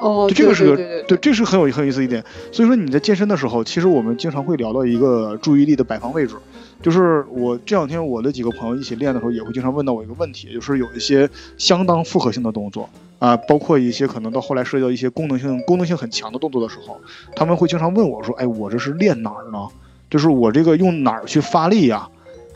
[0.00, 2.24] 哦，这个是个对，这是很有很有意思一点。
[2.52, 6.36] 所以说你在健身的时候，其实我们经常会聊到一个注意力的摆放位置。
[6.82, 17.00] 就是我这两天我的几个朋友一起练的时候，也会经常问到我一个问题，就是有一些相当复合性的动作啊，包括一些可能到后来涉及到一些功能性功能性很强的动作的时候，
[17.34, 19.66] 他们会经常问我说：“哎，我这是练哪儿呢？
[20.10, 22.08] 就是我这个用哪儿去发力呀？”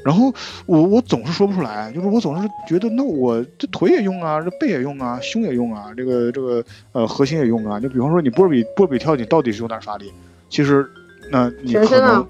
[0.05, 0.33] 然后
[0.67, 7.81] 我我总是说不出来，就是我总是觉得那我这腿也用啊，这背也用啊，胸也用啊，这个这个呃核心也用啊。
[7.81, 10.13] 就比方说你波比波比跳，你到底是用哪儿发力？
[10.49, 10.89] 其实
[11.31, 12.27] 那你可能。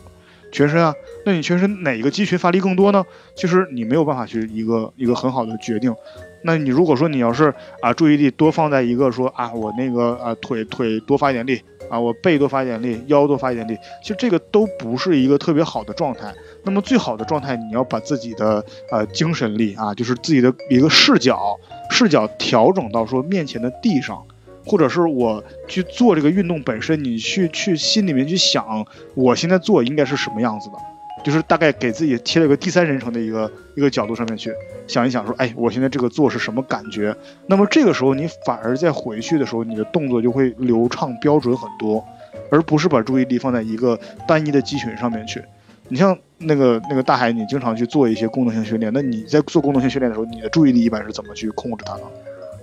[0.51, 3.05] 全身啊，那你全身哪个肌群发力更多呢？
[3.35, 5.95] 其实你没有办法去一个一个很好的决定。
[6.43, 11.61] 那你如果说你要是啊注意力多放在一个说啊我那个啊腿腿多发一点力
[11.91, 16.33] 啊我背多发一点力腰多发一点力，其实这个都不是一个特别好的状态。
[16.65, 21.59] 那么最好的状态，你要把自己的呃精神力啊，就是自己的一个视角
[21.91, 24.25] 视角调整到说面前的地上。
[24.64, 30.77] 或者是我去做这个运动本身，你去去心里面去想，我现在做应该是什么样子的，
[31.25, 34.53] 就是大概给自己贴了一个第三人称的一个一个角度上面去
[34.87, 37.14] 想一想，说，哎，我现在这个做是什么感觉？
[37.46, 42.05] 那么这个时候你反而在回去的时候，你的动作就会流畅标准很多，
[42.51, 45.42] 而不是把注意力放在一个单一的肌群上面去。
[45.88, 52.03] 你像那个那个大海，你经常去做一些功能性训练，那你在做功能性训练的时候，你的注意力一般是怎么去控制它呢？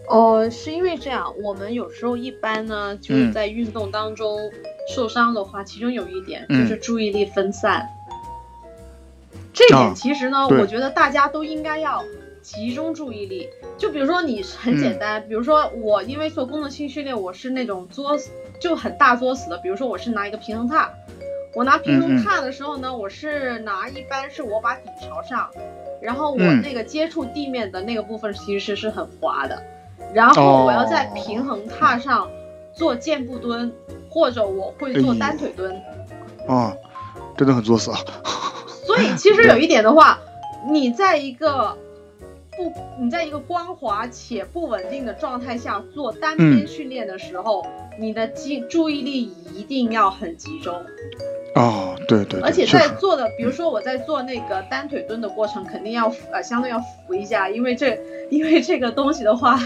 [0.07, 4.39] 哦，是因为这样，我们有时候一般呢，就是在运动当中
[4.93, 7.85] 受伤的话，其中有一点就是注意力分散。
[9.53, 12.03] 这点其实呢，我觉得大家都应该要
[12.41, 13.49] 集中注意力。
[13.77, 19.57] 就比如说你很简单，比如说我因为做功能性训练，我是那种作死就很大作死的。
[19.57, 20.89] 比如说我是拿一个平衡踏，
[21.53, 25.49] 我拿平衡踏的时候呢，我是拿一般是我把底朝上，
[26.01, 29.61] 然后我那个接触地面的那个部分其实是很滑的。
[30.13, 32.29] 然后我要在平衡踏上
[32.73, 33.71] 做箭步蹲，
[34.09, 35.75] 或者我会做单腿蹲。
[36.47, 36.73] 啊，
[37.35, 37.97] 真的很作死啊！
[38.85, 40.17] 所以其实有一点的话，
[40.69, 41.77] 你在一个
[42.55, 47.65] 不你在一个光滑且不稳定的状态下做单边训练的时候，
[47.99, 50.73] 你的注注意力一定要很集中。
[51.55, 57.99] 哦，对对，而且在做的，比如说我在做那个单腿蹲的过程，肯定要呃相对要扶一下，因为这
[58.31, 59.59] 因为这个东西的话，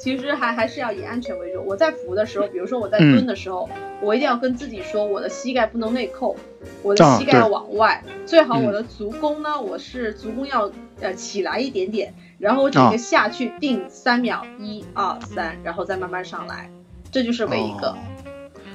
[0.00, 1.62] 其实还还是要以安全为主。
[1.66, 3.68] 我在扶的时候，比如说我在蹲的时候，
[4.00, 6.36] 我一定要跟自己说，我的膝盖不能内扣，
[6.82, 16.70] 我的膝盖要往外，最好我的足弓呢，我是足弓要呃起来一点点，然后我整个下去定三秒，一二三，然后再慢慢上来，
[17.12, 17.94] 这就是每一个。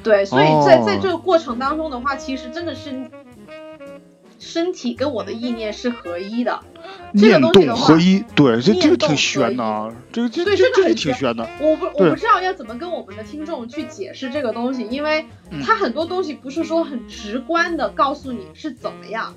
[0.04, 3.10] 对，所以在在这个过程当中的话，其实真的是
[4.38, 6.60] 身体跟我的意念是合一的。
[7.13, 11.48] 念动合一，对，这这个挺悬的啊，这个这这这挺悬的。
[11.62, 15.26] 我不我不知道要怎么跟我们的听众去解释这个东西，因为
[15.63, 19.34] 它很多东西不是说很直观的告诉你是怎么样，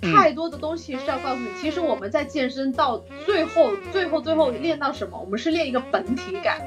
[0.00, 1.48] 太多的东西是要告诉你。
[1.60, 5.20] 其实我们在健身到最后，最后最后练到什么？
[5.20, 6.62] 我们是练一个本体感。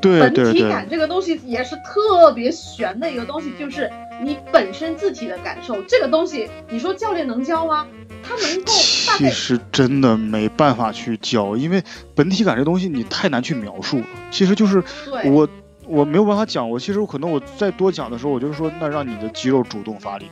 [0.00, 3.90] 本体感这个东西也是特别悬的一个东西，就是
[4.22, 5.82] 你本身自体的感受。
[5.82, 7.86] 这个东西，你说教练能教吗？
[8.22, 8.72] 他能够？
[9.16, 11.82] 其实真的没办法去教，因为
[12.14, 14.06] 本体感这东西你太难去描述了。
[14.30, 14.82] 其实就是
[15.24, 15.48] 我
[15.86, 16.68] 我没有办法讲。
[16.68, 20.26] 我其实可能我再多讲的时候，我就是说，那让你的肌肉主动发力，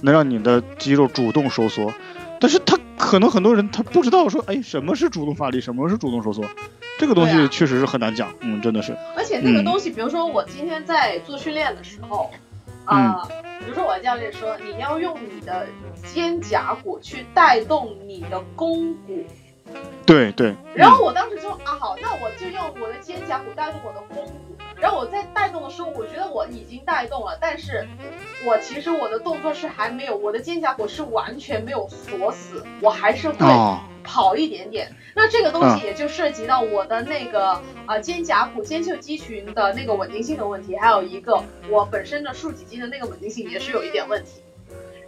[0.00, 1.92] 能让你的肌肉主动收缩。
[2.40, 6.44] 但是他可能很多人他不知道说，哎，什么是主动发力，什么是主动收缩。
[7.02, 8.96] 这个东西确实是很难讲，嗯，真的是。
[9.16, 12.30] 而且那个东西，比如说我今天在做训练的时候，
[12.84, 13.26] 啊，
[13.58, 15.66] 比如说我的教练说你要用你的
[16.14, 19.24] 肩胛骨去带动你的肱骨。
[20.06, 20.54] 对对。
[20.76, 24.32] 然后我当时就啊好，那我就用我的肩胛骨带动我的肱骨。
[24.76, 27.84] 然后我在带动的时候，我觉得我已经带动了，但是
[28.46, 33.44] 我其实我的动作是还没有，我的肩胛骨是完全没有锁死，我还是会
[34.02, 34.94] 跑一点点。
[35.14, 44.42] 那这个东西也就涉及到我的那个呃肩胛骨肩袖肌群的那个稳定性的问题，还有一个我本身的竖脊肌的那个稳定性也是有一点问题。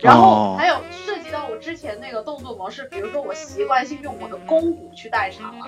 [0.01, 5.67] 然后还有涉及到我之前那个动作模式，比如说我习惯性用我的肱骨去代偿了。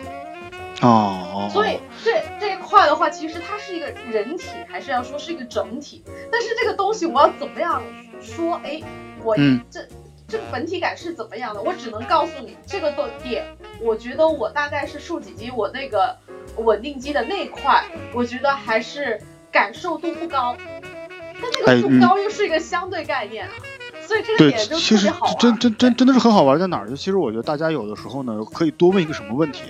[0.82, 6.04] 哦，所以这这一块的话，其实它是一个人体，还是要说是一个整体。
[6.30, 7.82] 但是这个东西我要怎么样
[8.20, 8.60] 说？
[8.62, 8.82] 哎，
[9.22, 9.34] 我
[9.70, 9.80] 这
[10.28, 11.62] 这个本体感是怎么样的？
[11.62, 13.44] 我只能告诉你这个的点，
[13.80, 16.16] 我觉得我大概是竖脊肌，我那个
[16.56, 19.20] 稳定肌的那块，我觉得还是
[19.52, 20.56] 感受度不高。
[21.40, 23.52] 但这个度高又是一个相对概念啊。
[24.00, 26.88] 所以这个点就其实真真真真的是很好玩，在哪儿？
[26.88, 29.62] 就其实我觉得大家有的时候呢，可以多问一个什么问题，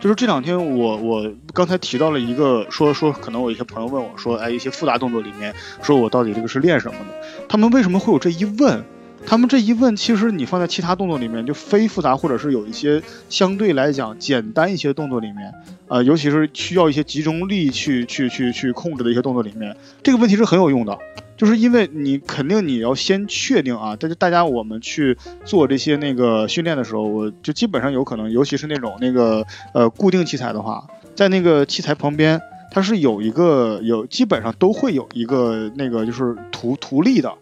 [0.00, 7.46] 就是这两天我我刚才提到了一个，说说可能我一些朋友问我说，哎，一些复杂动作里面，说我到底这个是练什么的？
[7.48, 8.82] 他们为什么会有这一问？
[9.26, 15.52] 他们这一问，其实你放在其他动作里面，就非复杂或者是有一些相对来讲简单一些动作里面，
[15.88, 20.98] 呃，尤其是需要一些集中力去去去去控制的一些动作里面，这个问题是很有用的。
[21.34, 37.32] 就是因为你肯定你要先确定啊，但是大家我们去做这些那个训练的时候，我就基本上有可能，尤其是那种那个呃固定器材的话，在那个器材旁边，它是有一个有基本上都会有一个那个就是图图例的，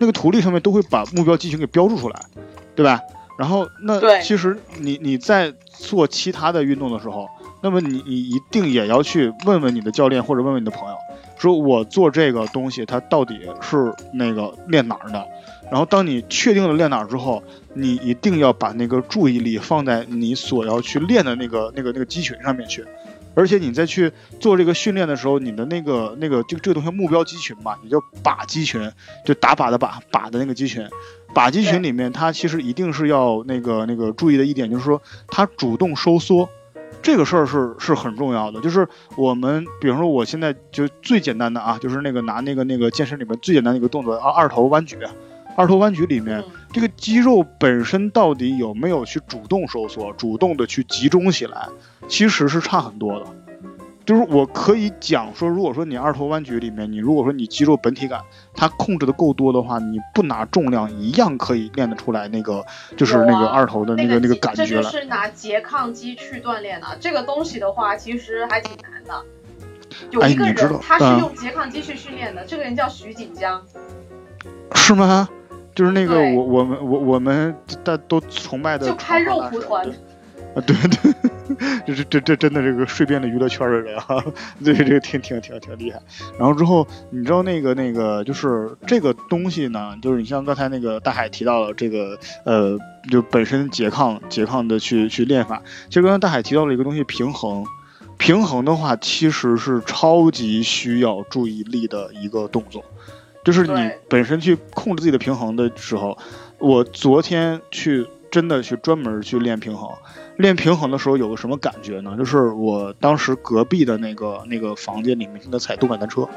[0.00, 2.18] 那个图例上面都会把目标肌群给标注出来，
[2.74, 2.98] 对吧？
[3.38, 7.28] 然后那其实你你在做其他的运动的时候，
[7.62, 10.96] 那么你你一定也要去问问你的教练或者问问你的朋友。
[11.38, 15.26] 说我做这个东西，它到底是那个练哪儿的？
[15.70, 22.84] 然后当你确定了练哪儿之后，你一定要把那个注意力放在你所要去练的那个那个那个肌群上面去。
[23.40, 28.92] 而且你在去做这个训练的时候，你的那个那个这个这个东西目标肌群嘛，也叫靶肌群，
[29.24, 30.86] 就打靶的靶靶的那个肌群。
[31.34, 36.50] 靶肌群里面，它其实一定是要那个那个注意的一点，就是说它主动收缩。
[37.02, 44.98] 这个事儿是是很重要的，就是我们，比方说我现在就最简单的啊，就是那个拿那个那个健身里面最简单的一个动作啊，二头弯举，
[45.56, 51.68] 二头弯举里面这个肌肉本身到底有没有去主动收缩，主动的去集中起来，
[52.10, 53.26] 其实是差很多的。
[54.04, 58.20] 就是我可以讲说，如果说你二头弯举里面，你如果说你肌肉本体感
[58.52, 64.68] 它控制的够多的话，你不拿重量一样可以练得出来那个就是那个二头的那个那个感觉了。
[64.68, 69.24] 这就是拿拮抗肌去锻炼的，这个东西的话其实还挺难的。
[70.10, 73.62] 有一个人他是用拮抗肌去训练的，这个人叫徐锦江。
[74.74, 75.28] 是吗？
[75.72, 79.88] 就是那个我我们我我们大都崇拜的，就开肉蒲团。
[80.54, 81.14] 啊，对对，
[81.94, 84.22] 这这这这真的这个睡遍了娱乐圈的人啊，
[84.64, 86.00] 对这个挺挺挺挺厉害。
[86.38, 92.76] 然后之后，你知道那个那个就是这个东西呢，就是你像刚才那个大海提到了这个呃，
[93.10, 95.62] 就本身拮抗拮抗的去去练法。
[95.88, 97.64] 其实刚才大海提到了一个东西，平衡。
[98.18, 102.84] 平衡的话，其实是超级需要注意力的一个动作，
[103.42, 106.18] 就是你本身去控制自己的平衡的时候，
[106.58, 109.88] 我昨天去真的去专门去练平衡。
[110.40, 112.16] 练平衡的时候有个什么感觉呢？
[112.18, 116.28] 就是我当时隔壁的那个那个房间里面正在踩动感单车，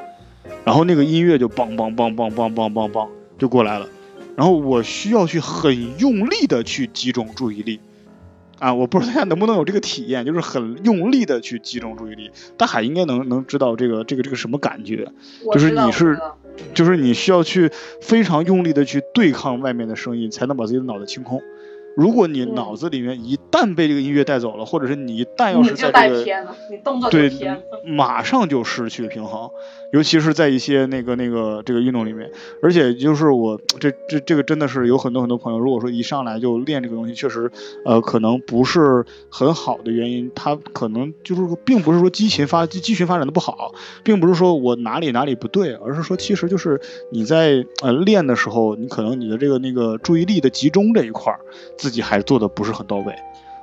[0.63, 3.87] 然后那个音乐就梆梆梆梆梆梆梆梆就过来了，
[4.35, 7.79] 然后我需要去很用力的去集中注意力，
[8.59, 12.31] 啊，我不知道大家能不能有这个体验，就是很用力的去集中注意力。
[12.57, 15.11] 大海应该能能知道这个这个这个什么感觉，
[15.51, 16.19] 就是你是，
[16.73, 21.41] 就是你需要去非常用力的去对抗外面的声音，才能把自己的脑袋清空。
[21.95, 26.23] 如果你脑子里面一旦被这个音乐带走了，或者是你一旦要是在这个
[27.11, 27.29] 对，
[27.85, 29.49] 马上就失去平衡，
[29.91, 32.31] 尤其是在一些那个那个这个运动里面，
[32.63, 37.51] 而且就是我这这这个真的是有很多很多朋友，如果说一上来就练这个东西，确实
[37.85, 43.73] 呃可能不是很好的原因，他可能就是说并不是说肌群发肌肌群发展的不好，
[44.03, 46.81] 并不是说我哪里哪里不对，而是说其实就是
[47.11, 51.39] 你在呃练的时候，你可能你的这个那个注意力的集中这一块儿。
[51.83, 53.11] 自己还做的不是很到位，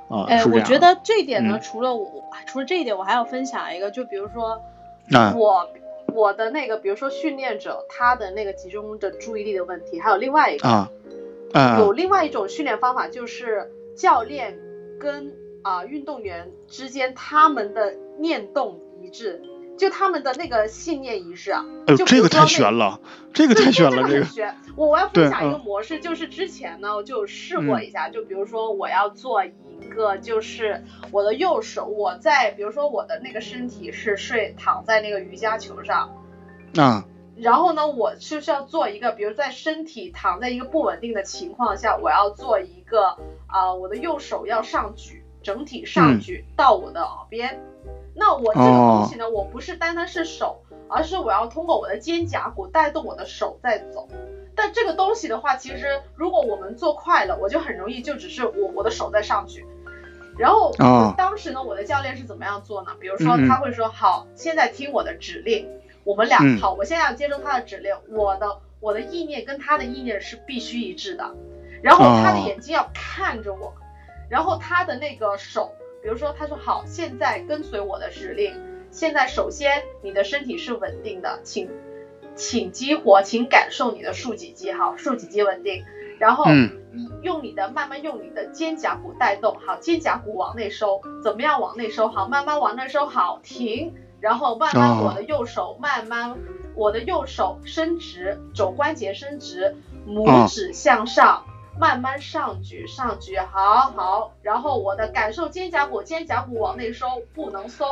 [0.07, 2.05] 啊，哎，我觉得这一点呢，除了我，
[2.45, 4.61] 除了这一点，我还要分享一个，就比如说，
[5.35, 5.67] 我
[6.13, 14.55] 我的那个，比如说训练者他的那个集中的注意力的问题，还有另外一个，啊，有另外一种训练方法，就是教练
[14.99, 19.41] 跟啊运动员之间他们的念动一致。
[19.81, 21.65] 就他们的那个信念仪式啊。
[21.87, 23.01] 哎呦，这个太悬了，
[23.33, 24.25] 这个太悬了，这个。
[24.25, 24.55] 悬。
[24.75, 29.51] 我我要分享一个模式，就是之前呢，我就试过一下，就比如说我要做一
[29.89, 36.11] 个，就是我的右手，我在比如说我的那个身体是睡躺在那个瑜伽球上。
[36.75, 37.03] 啊。
[37.35, 43.17] 然后呢，我就是要做一个，比如在身体躺在一个不稳定的情况下，我要做一个
[43.47, 47.59] 啊，我的右手要上举，整体上举到我的耳边。
[48.13, 54.07] 那我这个东西呢，我不是单单是手，而是我要通过我的肩胛骨带动我的手在走。
[54.55, 59.65] 但这个东西的话，其实如果我们做快了，我就很容易就只是我我的手在上去。
[60.37, 60.71] 然后
[61.17, 62.91] 当时呢，我的教练是怎么样做呢？
[62.99, 65.67] 比如说他会说，好，现在听我的指令。
[66.03, 71.31] 我们俩好，我现在要接受他的指令，我的我的意念跟他的意念是必须一致的，
[71.83, 73.71] 然后他的眼睛要看着我，
[74.27, 75.71] 然后他的那个手，
[76.01, 78.53] 比如说他说好，现在跟随我的指令，
[78.89, 81.69] 现在首先你的身体是稳定的，请
[82.35, 85.83] 请激活，请感受你的竖脊肌，好，竖脊肌稳定，
[86.19, 86.45] 然后
[87.21, 92.07] 用你的慢慢用你的肩胛骨带动，好，肩胛骨往内收，怎么样往内收？
[92.07, 93.93] 好，慢慢往内收，好，停。
[94.19, 96.37] 然后慢慢，我的右手慢慢，
[96.75, 99.75] 我的右手伸直，肘关节伸直，
[100.07, 101.43] 拇指向上，
[101.81, 104.33] 慢慢上举，上举，好好。
[104.43, 107.87] 然后我的感受肩胛骨，肩胛骨往内收，不能松。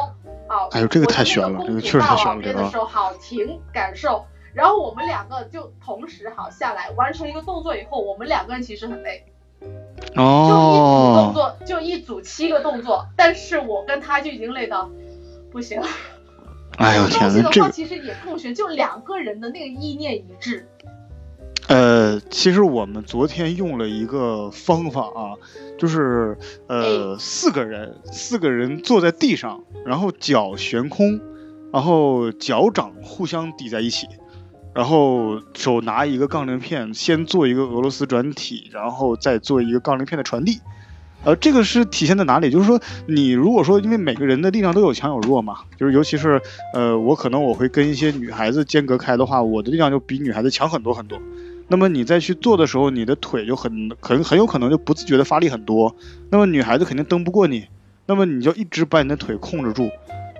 [0.47, 2.39] 好，哎呦，这个太悬了，这个确实太悬了。
[2.39, 4.27] 边的时候好停，感受。
[4.53, 9.25] 然后我们两个就同时好下来，完成一个动作以后，我们两个人其实很累。
[10.15, 10.45] 哦。
[10.45, 14.87] 就一组动作，就一组七个动作，但是我跟他就已经累到
[15.51, 15.87] 不行了。
[16.77, 20.69] 哎呦天呐，这其实也更悬，就两个人的那个意念一致。
[21.69, 25.37] 呃，其实我们昨天用了一个方法啊，
[25.77, 31.21] 就是呃四个人，四个人坐在地上，然后脚悬空，
[31.71, 34.07] 然后脚掌互相抵在一起，
[34.73, 40.59] 然后手拿一个杠铃片，先做一个俄罗斯转体，然后再做一个杠铃片的传递。
[41.23, 42.49] 呃，这个是体现在哪里？
[42.49, 46.41] 就是说，你如果说，因为每个人的力量都有强有弱嘛，就是尤其是，
[46.73, 51.19] 呃，我可能我会跟一些女孩子间隔开的话，我的力量就比女孩子强很多很多。
[51.69, 55.95] 那么你再去做的时候，你的腿就很很很有可能就不自觉的发力很多。
[56.29, 57.67] 那么女孩子肯定蹬不过你，
[58.07, 59.89] 那么你就一直把你的腿控制住。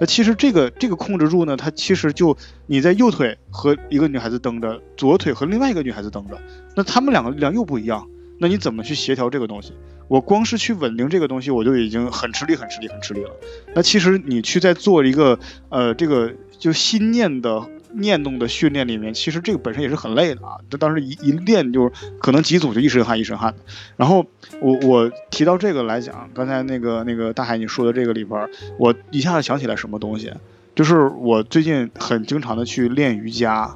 [0.01, 2.35] 那其实这个这个控制住呢，它其实就
[2.67, 6.37] 你在右腿和一个女孩子蹬着，左腿和另外一个女孩子蹬着，
[6.75, 8.07] 那他们两个力量又不一样。
[8.39, 9.73] 那你怎么去协调这个东西？
[10.07, 13.31] 我光是去稳定这个东西，我就已经很吃力、很吃力、很吃力了。
[13.75, 20.57] 那其实你去在做一个呃这个就心念的念动的训练里面，其实这个本身也是很累的啊。
[20.69, 23.53] 这当时一一练就是可能几组就一身汗一身汗。
[23.97, 24.25] 然后
[24.61, 30.33] 我我提到这个来讲，刚才那个那个大海你说的这个里边，我一下子想起来什么东西，
[30.75, 33.75] 就是我最近很经常的去练瑜伽，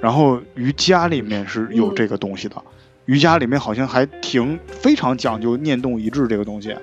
[0.00, 2.56] 然后瑜伽里面是有这个东西的。
[3.06, 6.76] 瑜伽里面好像还挺非常讲究念动一致这个东西，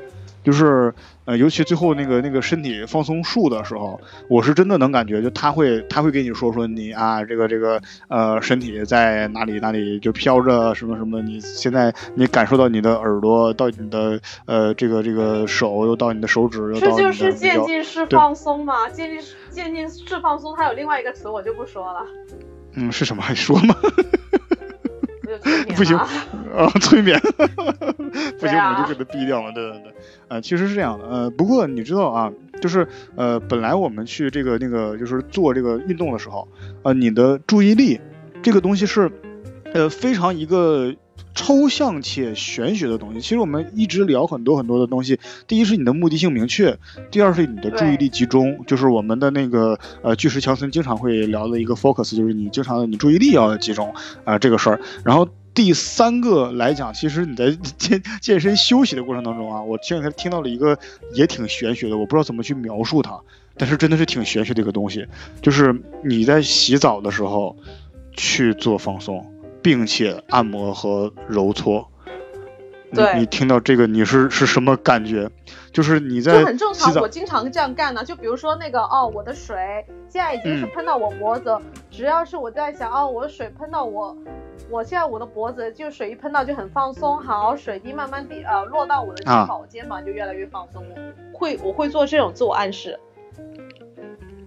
[0.44, 0.94] 就是
[1.28, 4.00] 呃，尤其最后那个那个身体放松术的时候，
[4.30, 18.88] 我是真的能感觉，就他会他会给你说说你啊，这个这个呃，身体在哪里哪里就飘着什么什么，你现在你感受到你的耳朵到你的呃这个这个手又到你的手指，又这就是渐进式放松嘛？
[18.90, 19.20] 渐进
[19.50, 22.06] 渐进式放松，它有另外一个词我就不说了。
[22.76, 23.22] 嗯，是什么？
[23.22, 23.76] 还说吗？
[25.76, 26.00] 不行
[26.58, 27.20] 啊，催眠，
[28.40, 29.52] 不行，我们就给他毙掉了。
[29.52, 29.94] 对对对，
[30.28, 36.48] 呃，其实是这样的，呃，不过你知道啊，就是呃，本来我们去这个那个就是做这个运动的时候，
[36.82, 38.02] 呃，你的注意力
[38.42, 39.12] 这个东西是
[39.74, 40.96] 呃非常一个
[41.36, 43.22] 抽象且玄学的东西。
[43.22, 46.76] 其实我们一直聊很多很多的东西，第一是你的目的性明确，
[47.12, 53.94] 第二是你的注意力集中，就是我们的那个呃巨石强森经常会聊的一个 focus，就是你经常的你注意力要集中
[54.24, 55.28] 啊这个事儿，然后。
[55.58, 57.50] 第三个来讲，其实你在
[57.80, 60.78] 健健身休息的过程当中啊，我前两天听到了一个
[61.16, 63.20] 也挺玄学的，我不知道怎么去描述它，
[63.58, 65.08] 但是真的是挺玄学的一个东西，
[65.42, 67.58] 就是你在洗澡的时候
[68.14, 69.26] 去做放松，
[69.64, 71.90] 并且按摩和揉搓。
[72.94, 75.30] 对，你听到这个你是是什么感觉？
[75.72, 78.04] 就是你在就很正常，我经常这样干呢。
[78.04, 79.56] 就比如说那个哦，我的水
[80.10, 81.58] 现在已经是喷到我脖子，
[81.92, 84.16] 只要是我在想哦，我的水喷到我。
[84.70, 90.84] 我现在我的脖子就水一喷到就很放松，好，水滴慢慢滴呃落到我的肩膀，我肩膀就越来越放松。
[91.32, 93.00] 会我会做这种自我暗示。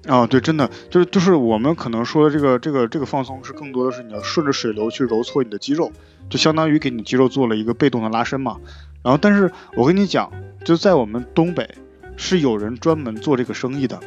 [0.08, 5.92] 哦，对，真的就是就是我们可能说的这个这个这个放松是更多的是你要顺着水流去揉搓你的肌肉，
[6.30, 8.56] 就相当于给你肌肉做了一个被动的拉伸嘛。
[9.02, 10.32] 然后，但是我跟你讲，
[10.64, 11.68] 就在我们东北
[12.16, 14.00] 是有人专门做这个生意的。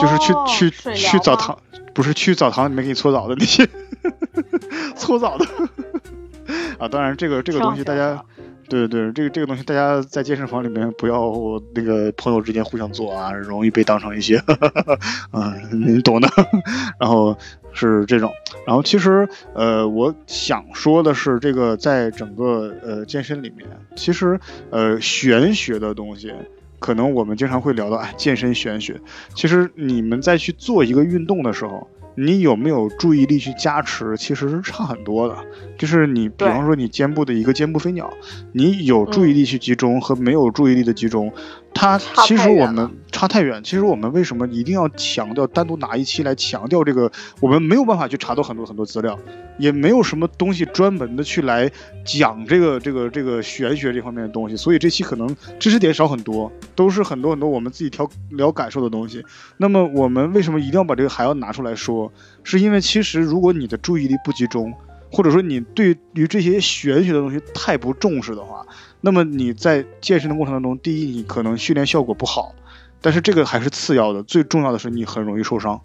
[0.00, 1.58] 就是去去去澡堂，
[1.94, 3.66] 不是去澡堂里面给你搓澡的那些
[4.94, 5.46] 搓澡的
[6.78, 6.86] 啊。
[6.86, 8.22] 当然，这个这个东西大家。
[8.72, 11.30] 对对这个这个东西，大家在健身房里面不要
[11.74, 14.42] 那个朋友之间互相做啊，容易被当成一些，
[15.32, 16.28] 嗯，你懂的。
[16.98, 17.36] 然后
[17.74, 18.32] 是这种，
[18.66, 26.32] 然后其实呃，我想说的是，这个在整个呃健身里面，其实呃玄学的东西，
[26.78, 28.98] 可能我们经常会聊到，哎，健身玄学。
[29.34, 31.86] 其实你们在去做一个运动的时候。
[32.14, 35.36] 你有没有注意力去加持，其实是差很多的。
[35.78, 38.12] 就是你，比方说你肩部的一个肩部飞鸟，
[38.52, 41.32] 你有注意力去集中和没有注意力的集中。
[41.74, 43.62] 它其实我们差太远。
[43.64, 47.10] 其实我们为什么一定要强调单独拿一期来强调这个？
[47.40, 49.18] 我们没有办法去查到很多很多资料，
[49.58, 51.70] 也没有什么东西专门的去来
[52.04, 54.56] 讲这个这个这个玄学这方面的东西。
[54.56, 59.24] 所以这期可能知识点少很多，都是很多很多我们自己调聊感受的东西。
[59.56, 62.12] 那么我们为什么一定要把这个还要拿出来说？
[62.44, 64.72] 是因为其实如果你的注意力不集中，
[65.10, 68.64] 或者说你对于这些玄学的东西太不重视的话。
[69.04, 72.54] 那么你在健身的过程当中，第一，你可能训练效果不好，
[73.00, 75.80] 但是这个还是次要的，最重要的是你很容易受伤，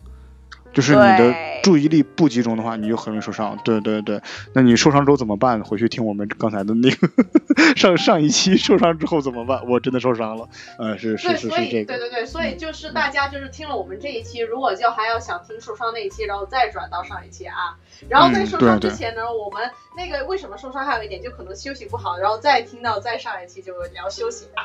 [0.73, 3.57] 就是你的注意力不集中的话，你就很容易受伤。
[3.65, 4.21] 对对对，
[4.53, 5.63] 那你受伤之后怎么办？
[5.63, 7.07] 回去听我们刚才的那个
[7.75, 9.67] 上上一期受伤之后怎么办？
[9.67, 10.47] 我真的受伤了，
[10.77, 11.97] 呃，是是是是这个。
[11.97, 17.77] 对对对，所以就是大家就是听了我们这一期，如果就还要想听受伤那一期，然后再转到上一期啊。
[18.07, 24.63] 然后在受伤之前呢，我们那个为什么受伤还有一点，就可能休息不好，然后再听到再上一期就聊休息啊。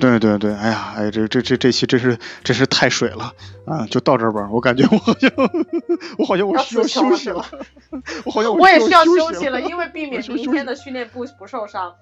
[0.00, 3.32] 对对对，哎呀，哎，这这这这期真是真是太水了
[3.66, 3.86] 啊！
[3.90, 5.30] 就到这儿吧，我感觉我好像
[6.18, 7.44] 我好像我需要休息了，
[8.24, 11.92] 我好像我也需要休息了，因为避免明天的训练不不受伤。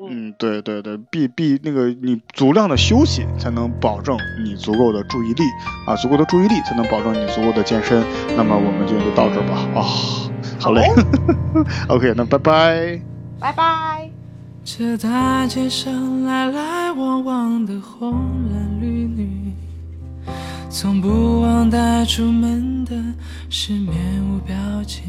[0.00, 5.42] 嗯，对对对，必必那个你足量的休息，才能保证你足够的注意力
[5.88, 8.04] 啊，足够的注意力才能保证你足够的健身。
[8.36, 9.82] 那么我们今天就到这儿吧，啊，
[10.60, 10.88] 好嘞，
[11.88, 13.00] OK，那拜拜，
[13.40, 14.17] 拜拜。
[14.70, 18.12] 这大街上来来往往的红
[18.52, 19.50] 蓝绿女，
[20.68, 22.94] 从不忘带出门的
[23.48, 23.94] 是面
[24.30, 24.54] 无表
[24.86, 25.04] 情。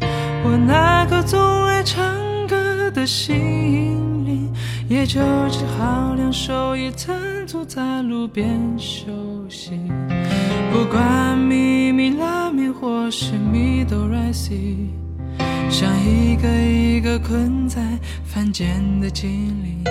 [0.00, 2.04] 我那个总爱唱
[2.48, 4.52] 歌的心灵，
[4.88, 9.06] 也就只好两手一摊，坐在路边休
[9.48, 9.80] 息。
[10.72, 14.90] 不管咪咪拉咪或是咪哆来西，
[15.70, 17.80] 像一个一个困在
[18.24, 19.30] 凡间的精
[19.62, 19.82] 灵。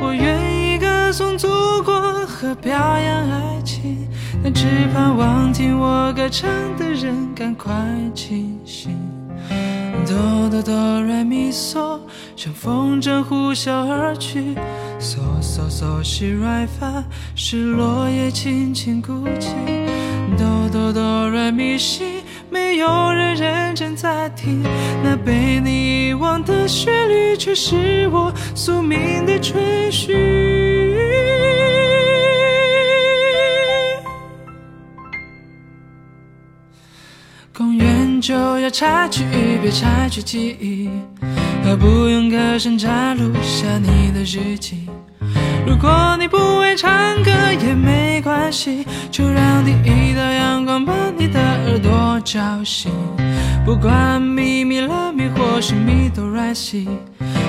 [0.00, 1.48] 我愿意歌颂祖
[1.84, 4.08] 国和表扬爱情，
[4.42, 7.72] 但只盼望听我歌唱的人赶快
[8.14, 8.98] 清醒。
[10.04, 12.00] 哆哆哆来咪嗦，
[12.34, 14.56] 像风筝呼啸而去。
[14.98, 17.04] 嗦嗦嗦西来发，
[17.36, 19.54] 是落叶轻轻哭泣。
[20.36, 22.21] 哆哆哆来咪西，
[22.76, 24.62] 有人认真在听。
[25.02, 30.16] 那被你遗忘的旋律，却是我宿命的追寻。
[37.54, 39.24] 公园就要拆去，
[39.60, 40.88] 别拆去记忆，
[41.62, 44.88] 何不用歌声摘录下你的日记？
[45.66, 46.90] 如果你不会唱
[47.22, 47.30] 歌
[47.64, 52.90] 也没关系，就让第一道阳光把你的耳朵叫醒。
[53.64, 56.88] 不管咪咪拉咪或是咪哆来西，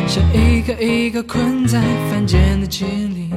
[0.08, 3.32] 像一个一个困在凡间的精灵，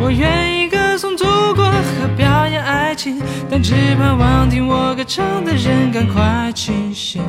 [0.00, 1.24] 我愿意歌颂祖
[1.54, 7.22] 国和表演爱情，但只盼望听我歌唱的人赶快清醒。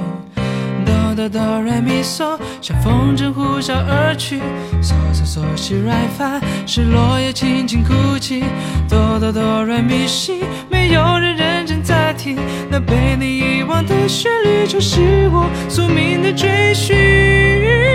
[1.16, 4.42] 哆哆哆来咪嗦，像风筝呼啸而去。
[4.82, 8.44] 嗦嗦嗦西来发，是落叶轻轻哭泣。
[8.90, 12.38] 哆哆哆来咪西，没有人认真在听。
[12.70, 17.95] 那被你遗忘的旋律，就是我宿命的追寻。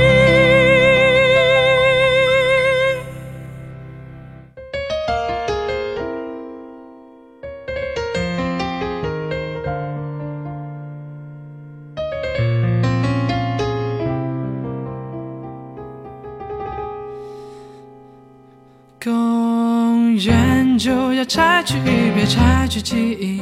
[21.33, 23.41] 拆去一，别拆去记忆，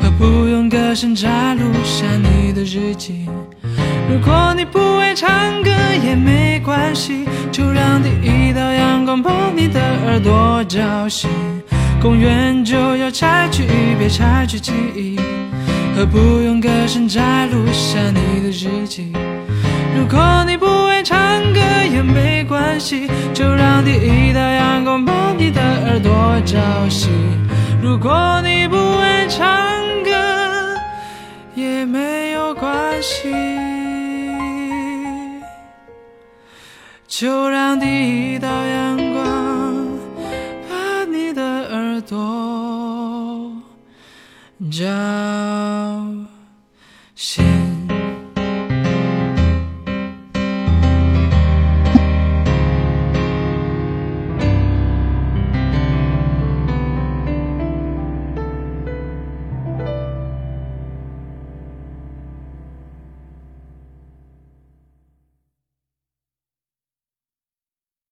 [0.00, 3.28] 何不用歌声摘录下你的日记？
[4.08, 5.70] 如果你不会唱歌
[6.02, 11.28] 也没关系，就让第一道阳光把你的耳朵叫醒。
[12.00, 15.20] 公园就要拆去一，别拆去记忆，
[15.94, 19.12] 何不用歌声摘录下你的日记？
[19.94, 21.18] 如果你不会唱
[21.52, 21.60] 歌
[21.92, 25.04] 也没关系，就让第一道阳光
[26.02, 27.08] 多朝夕。
[27.80, 29.48] 如果你不会唱
[30.04, 30.10] 歌，
[31.54, 33.51] 也没有关系，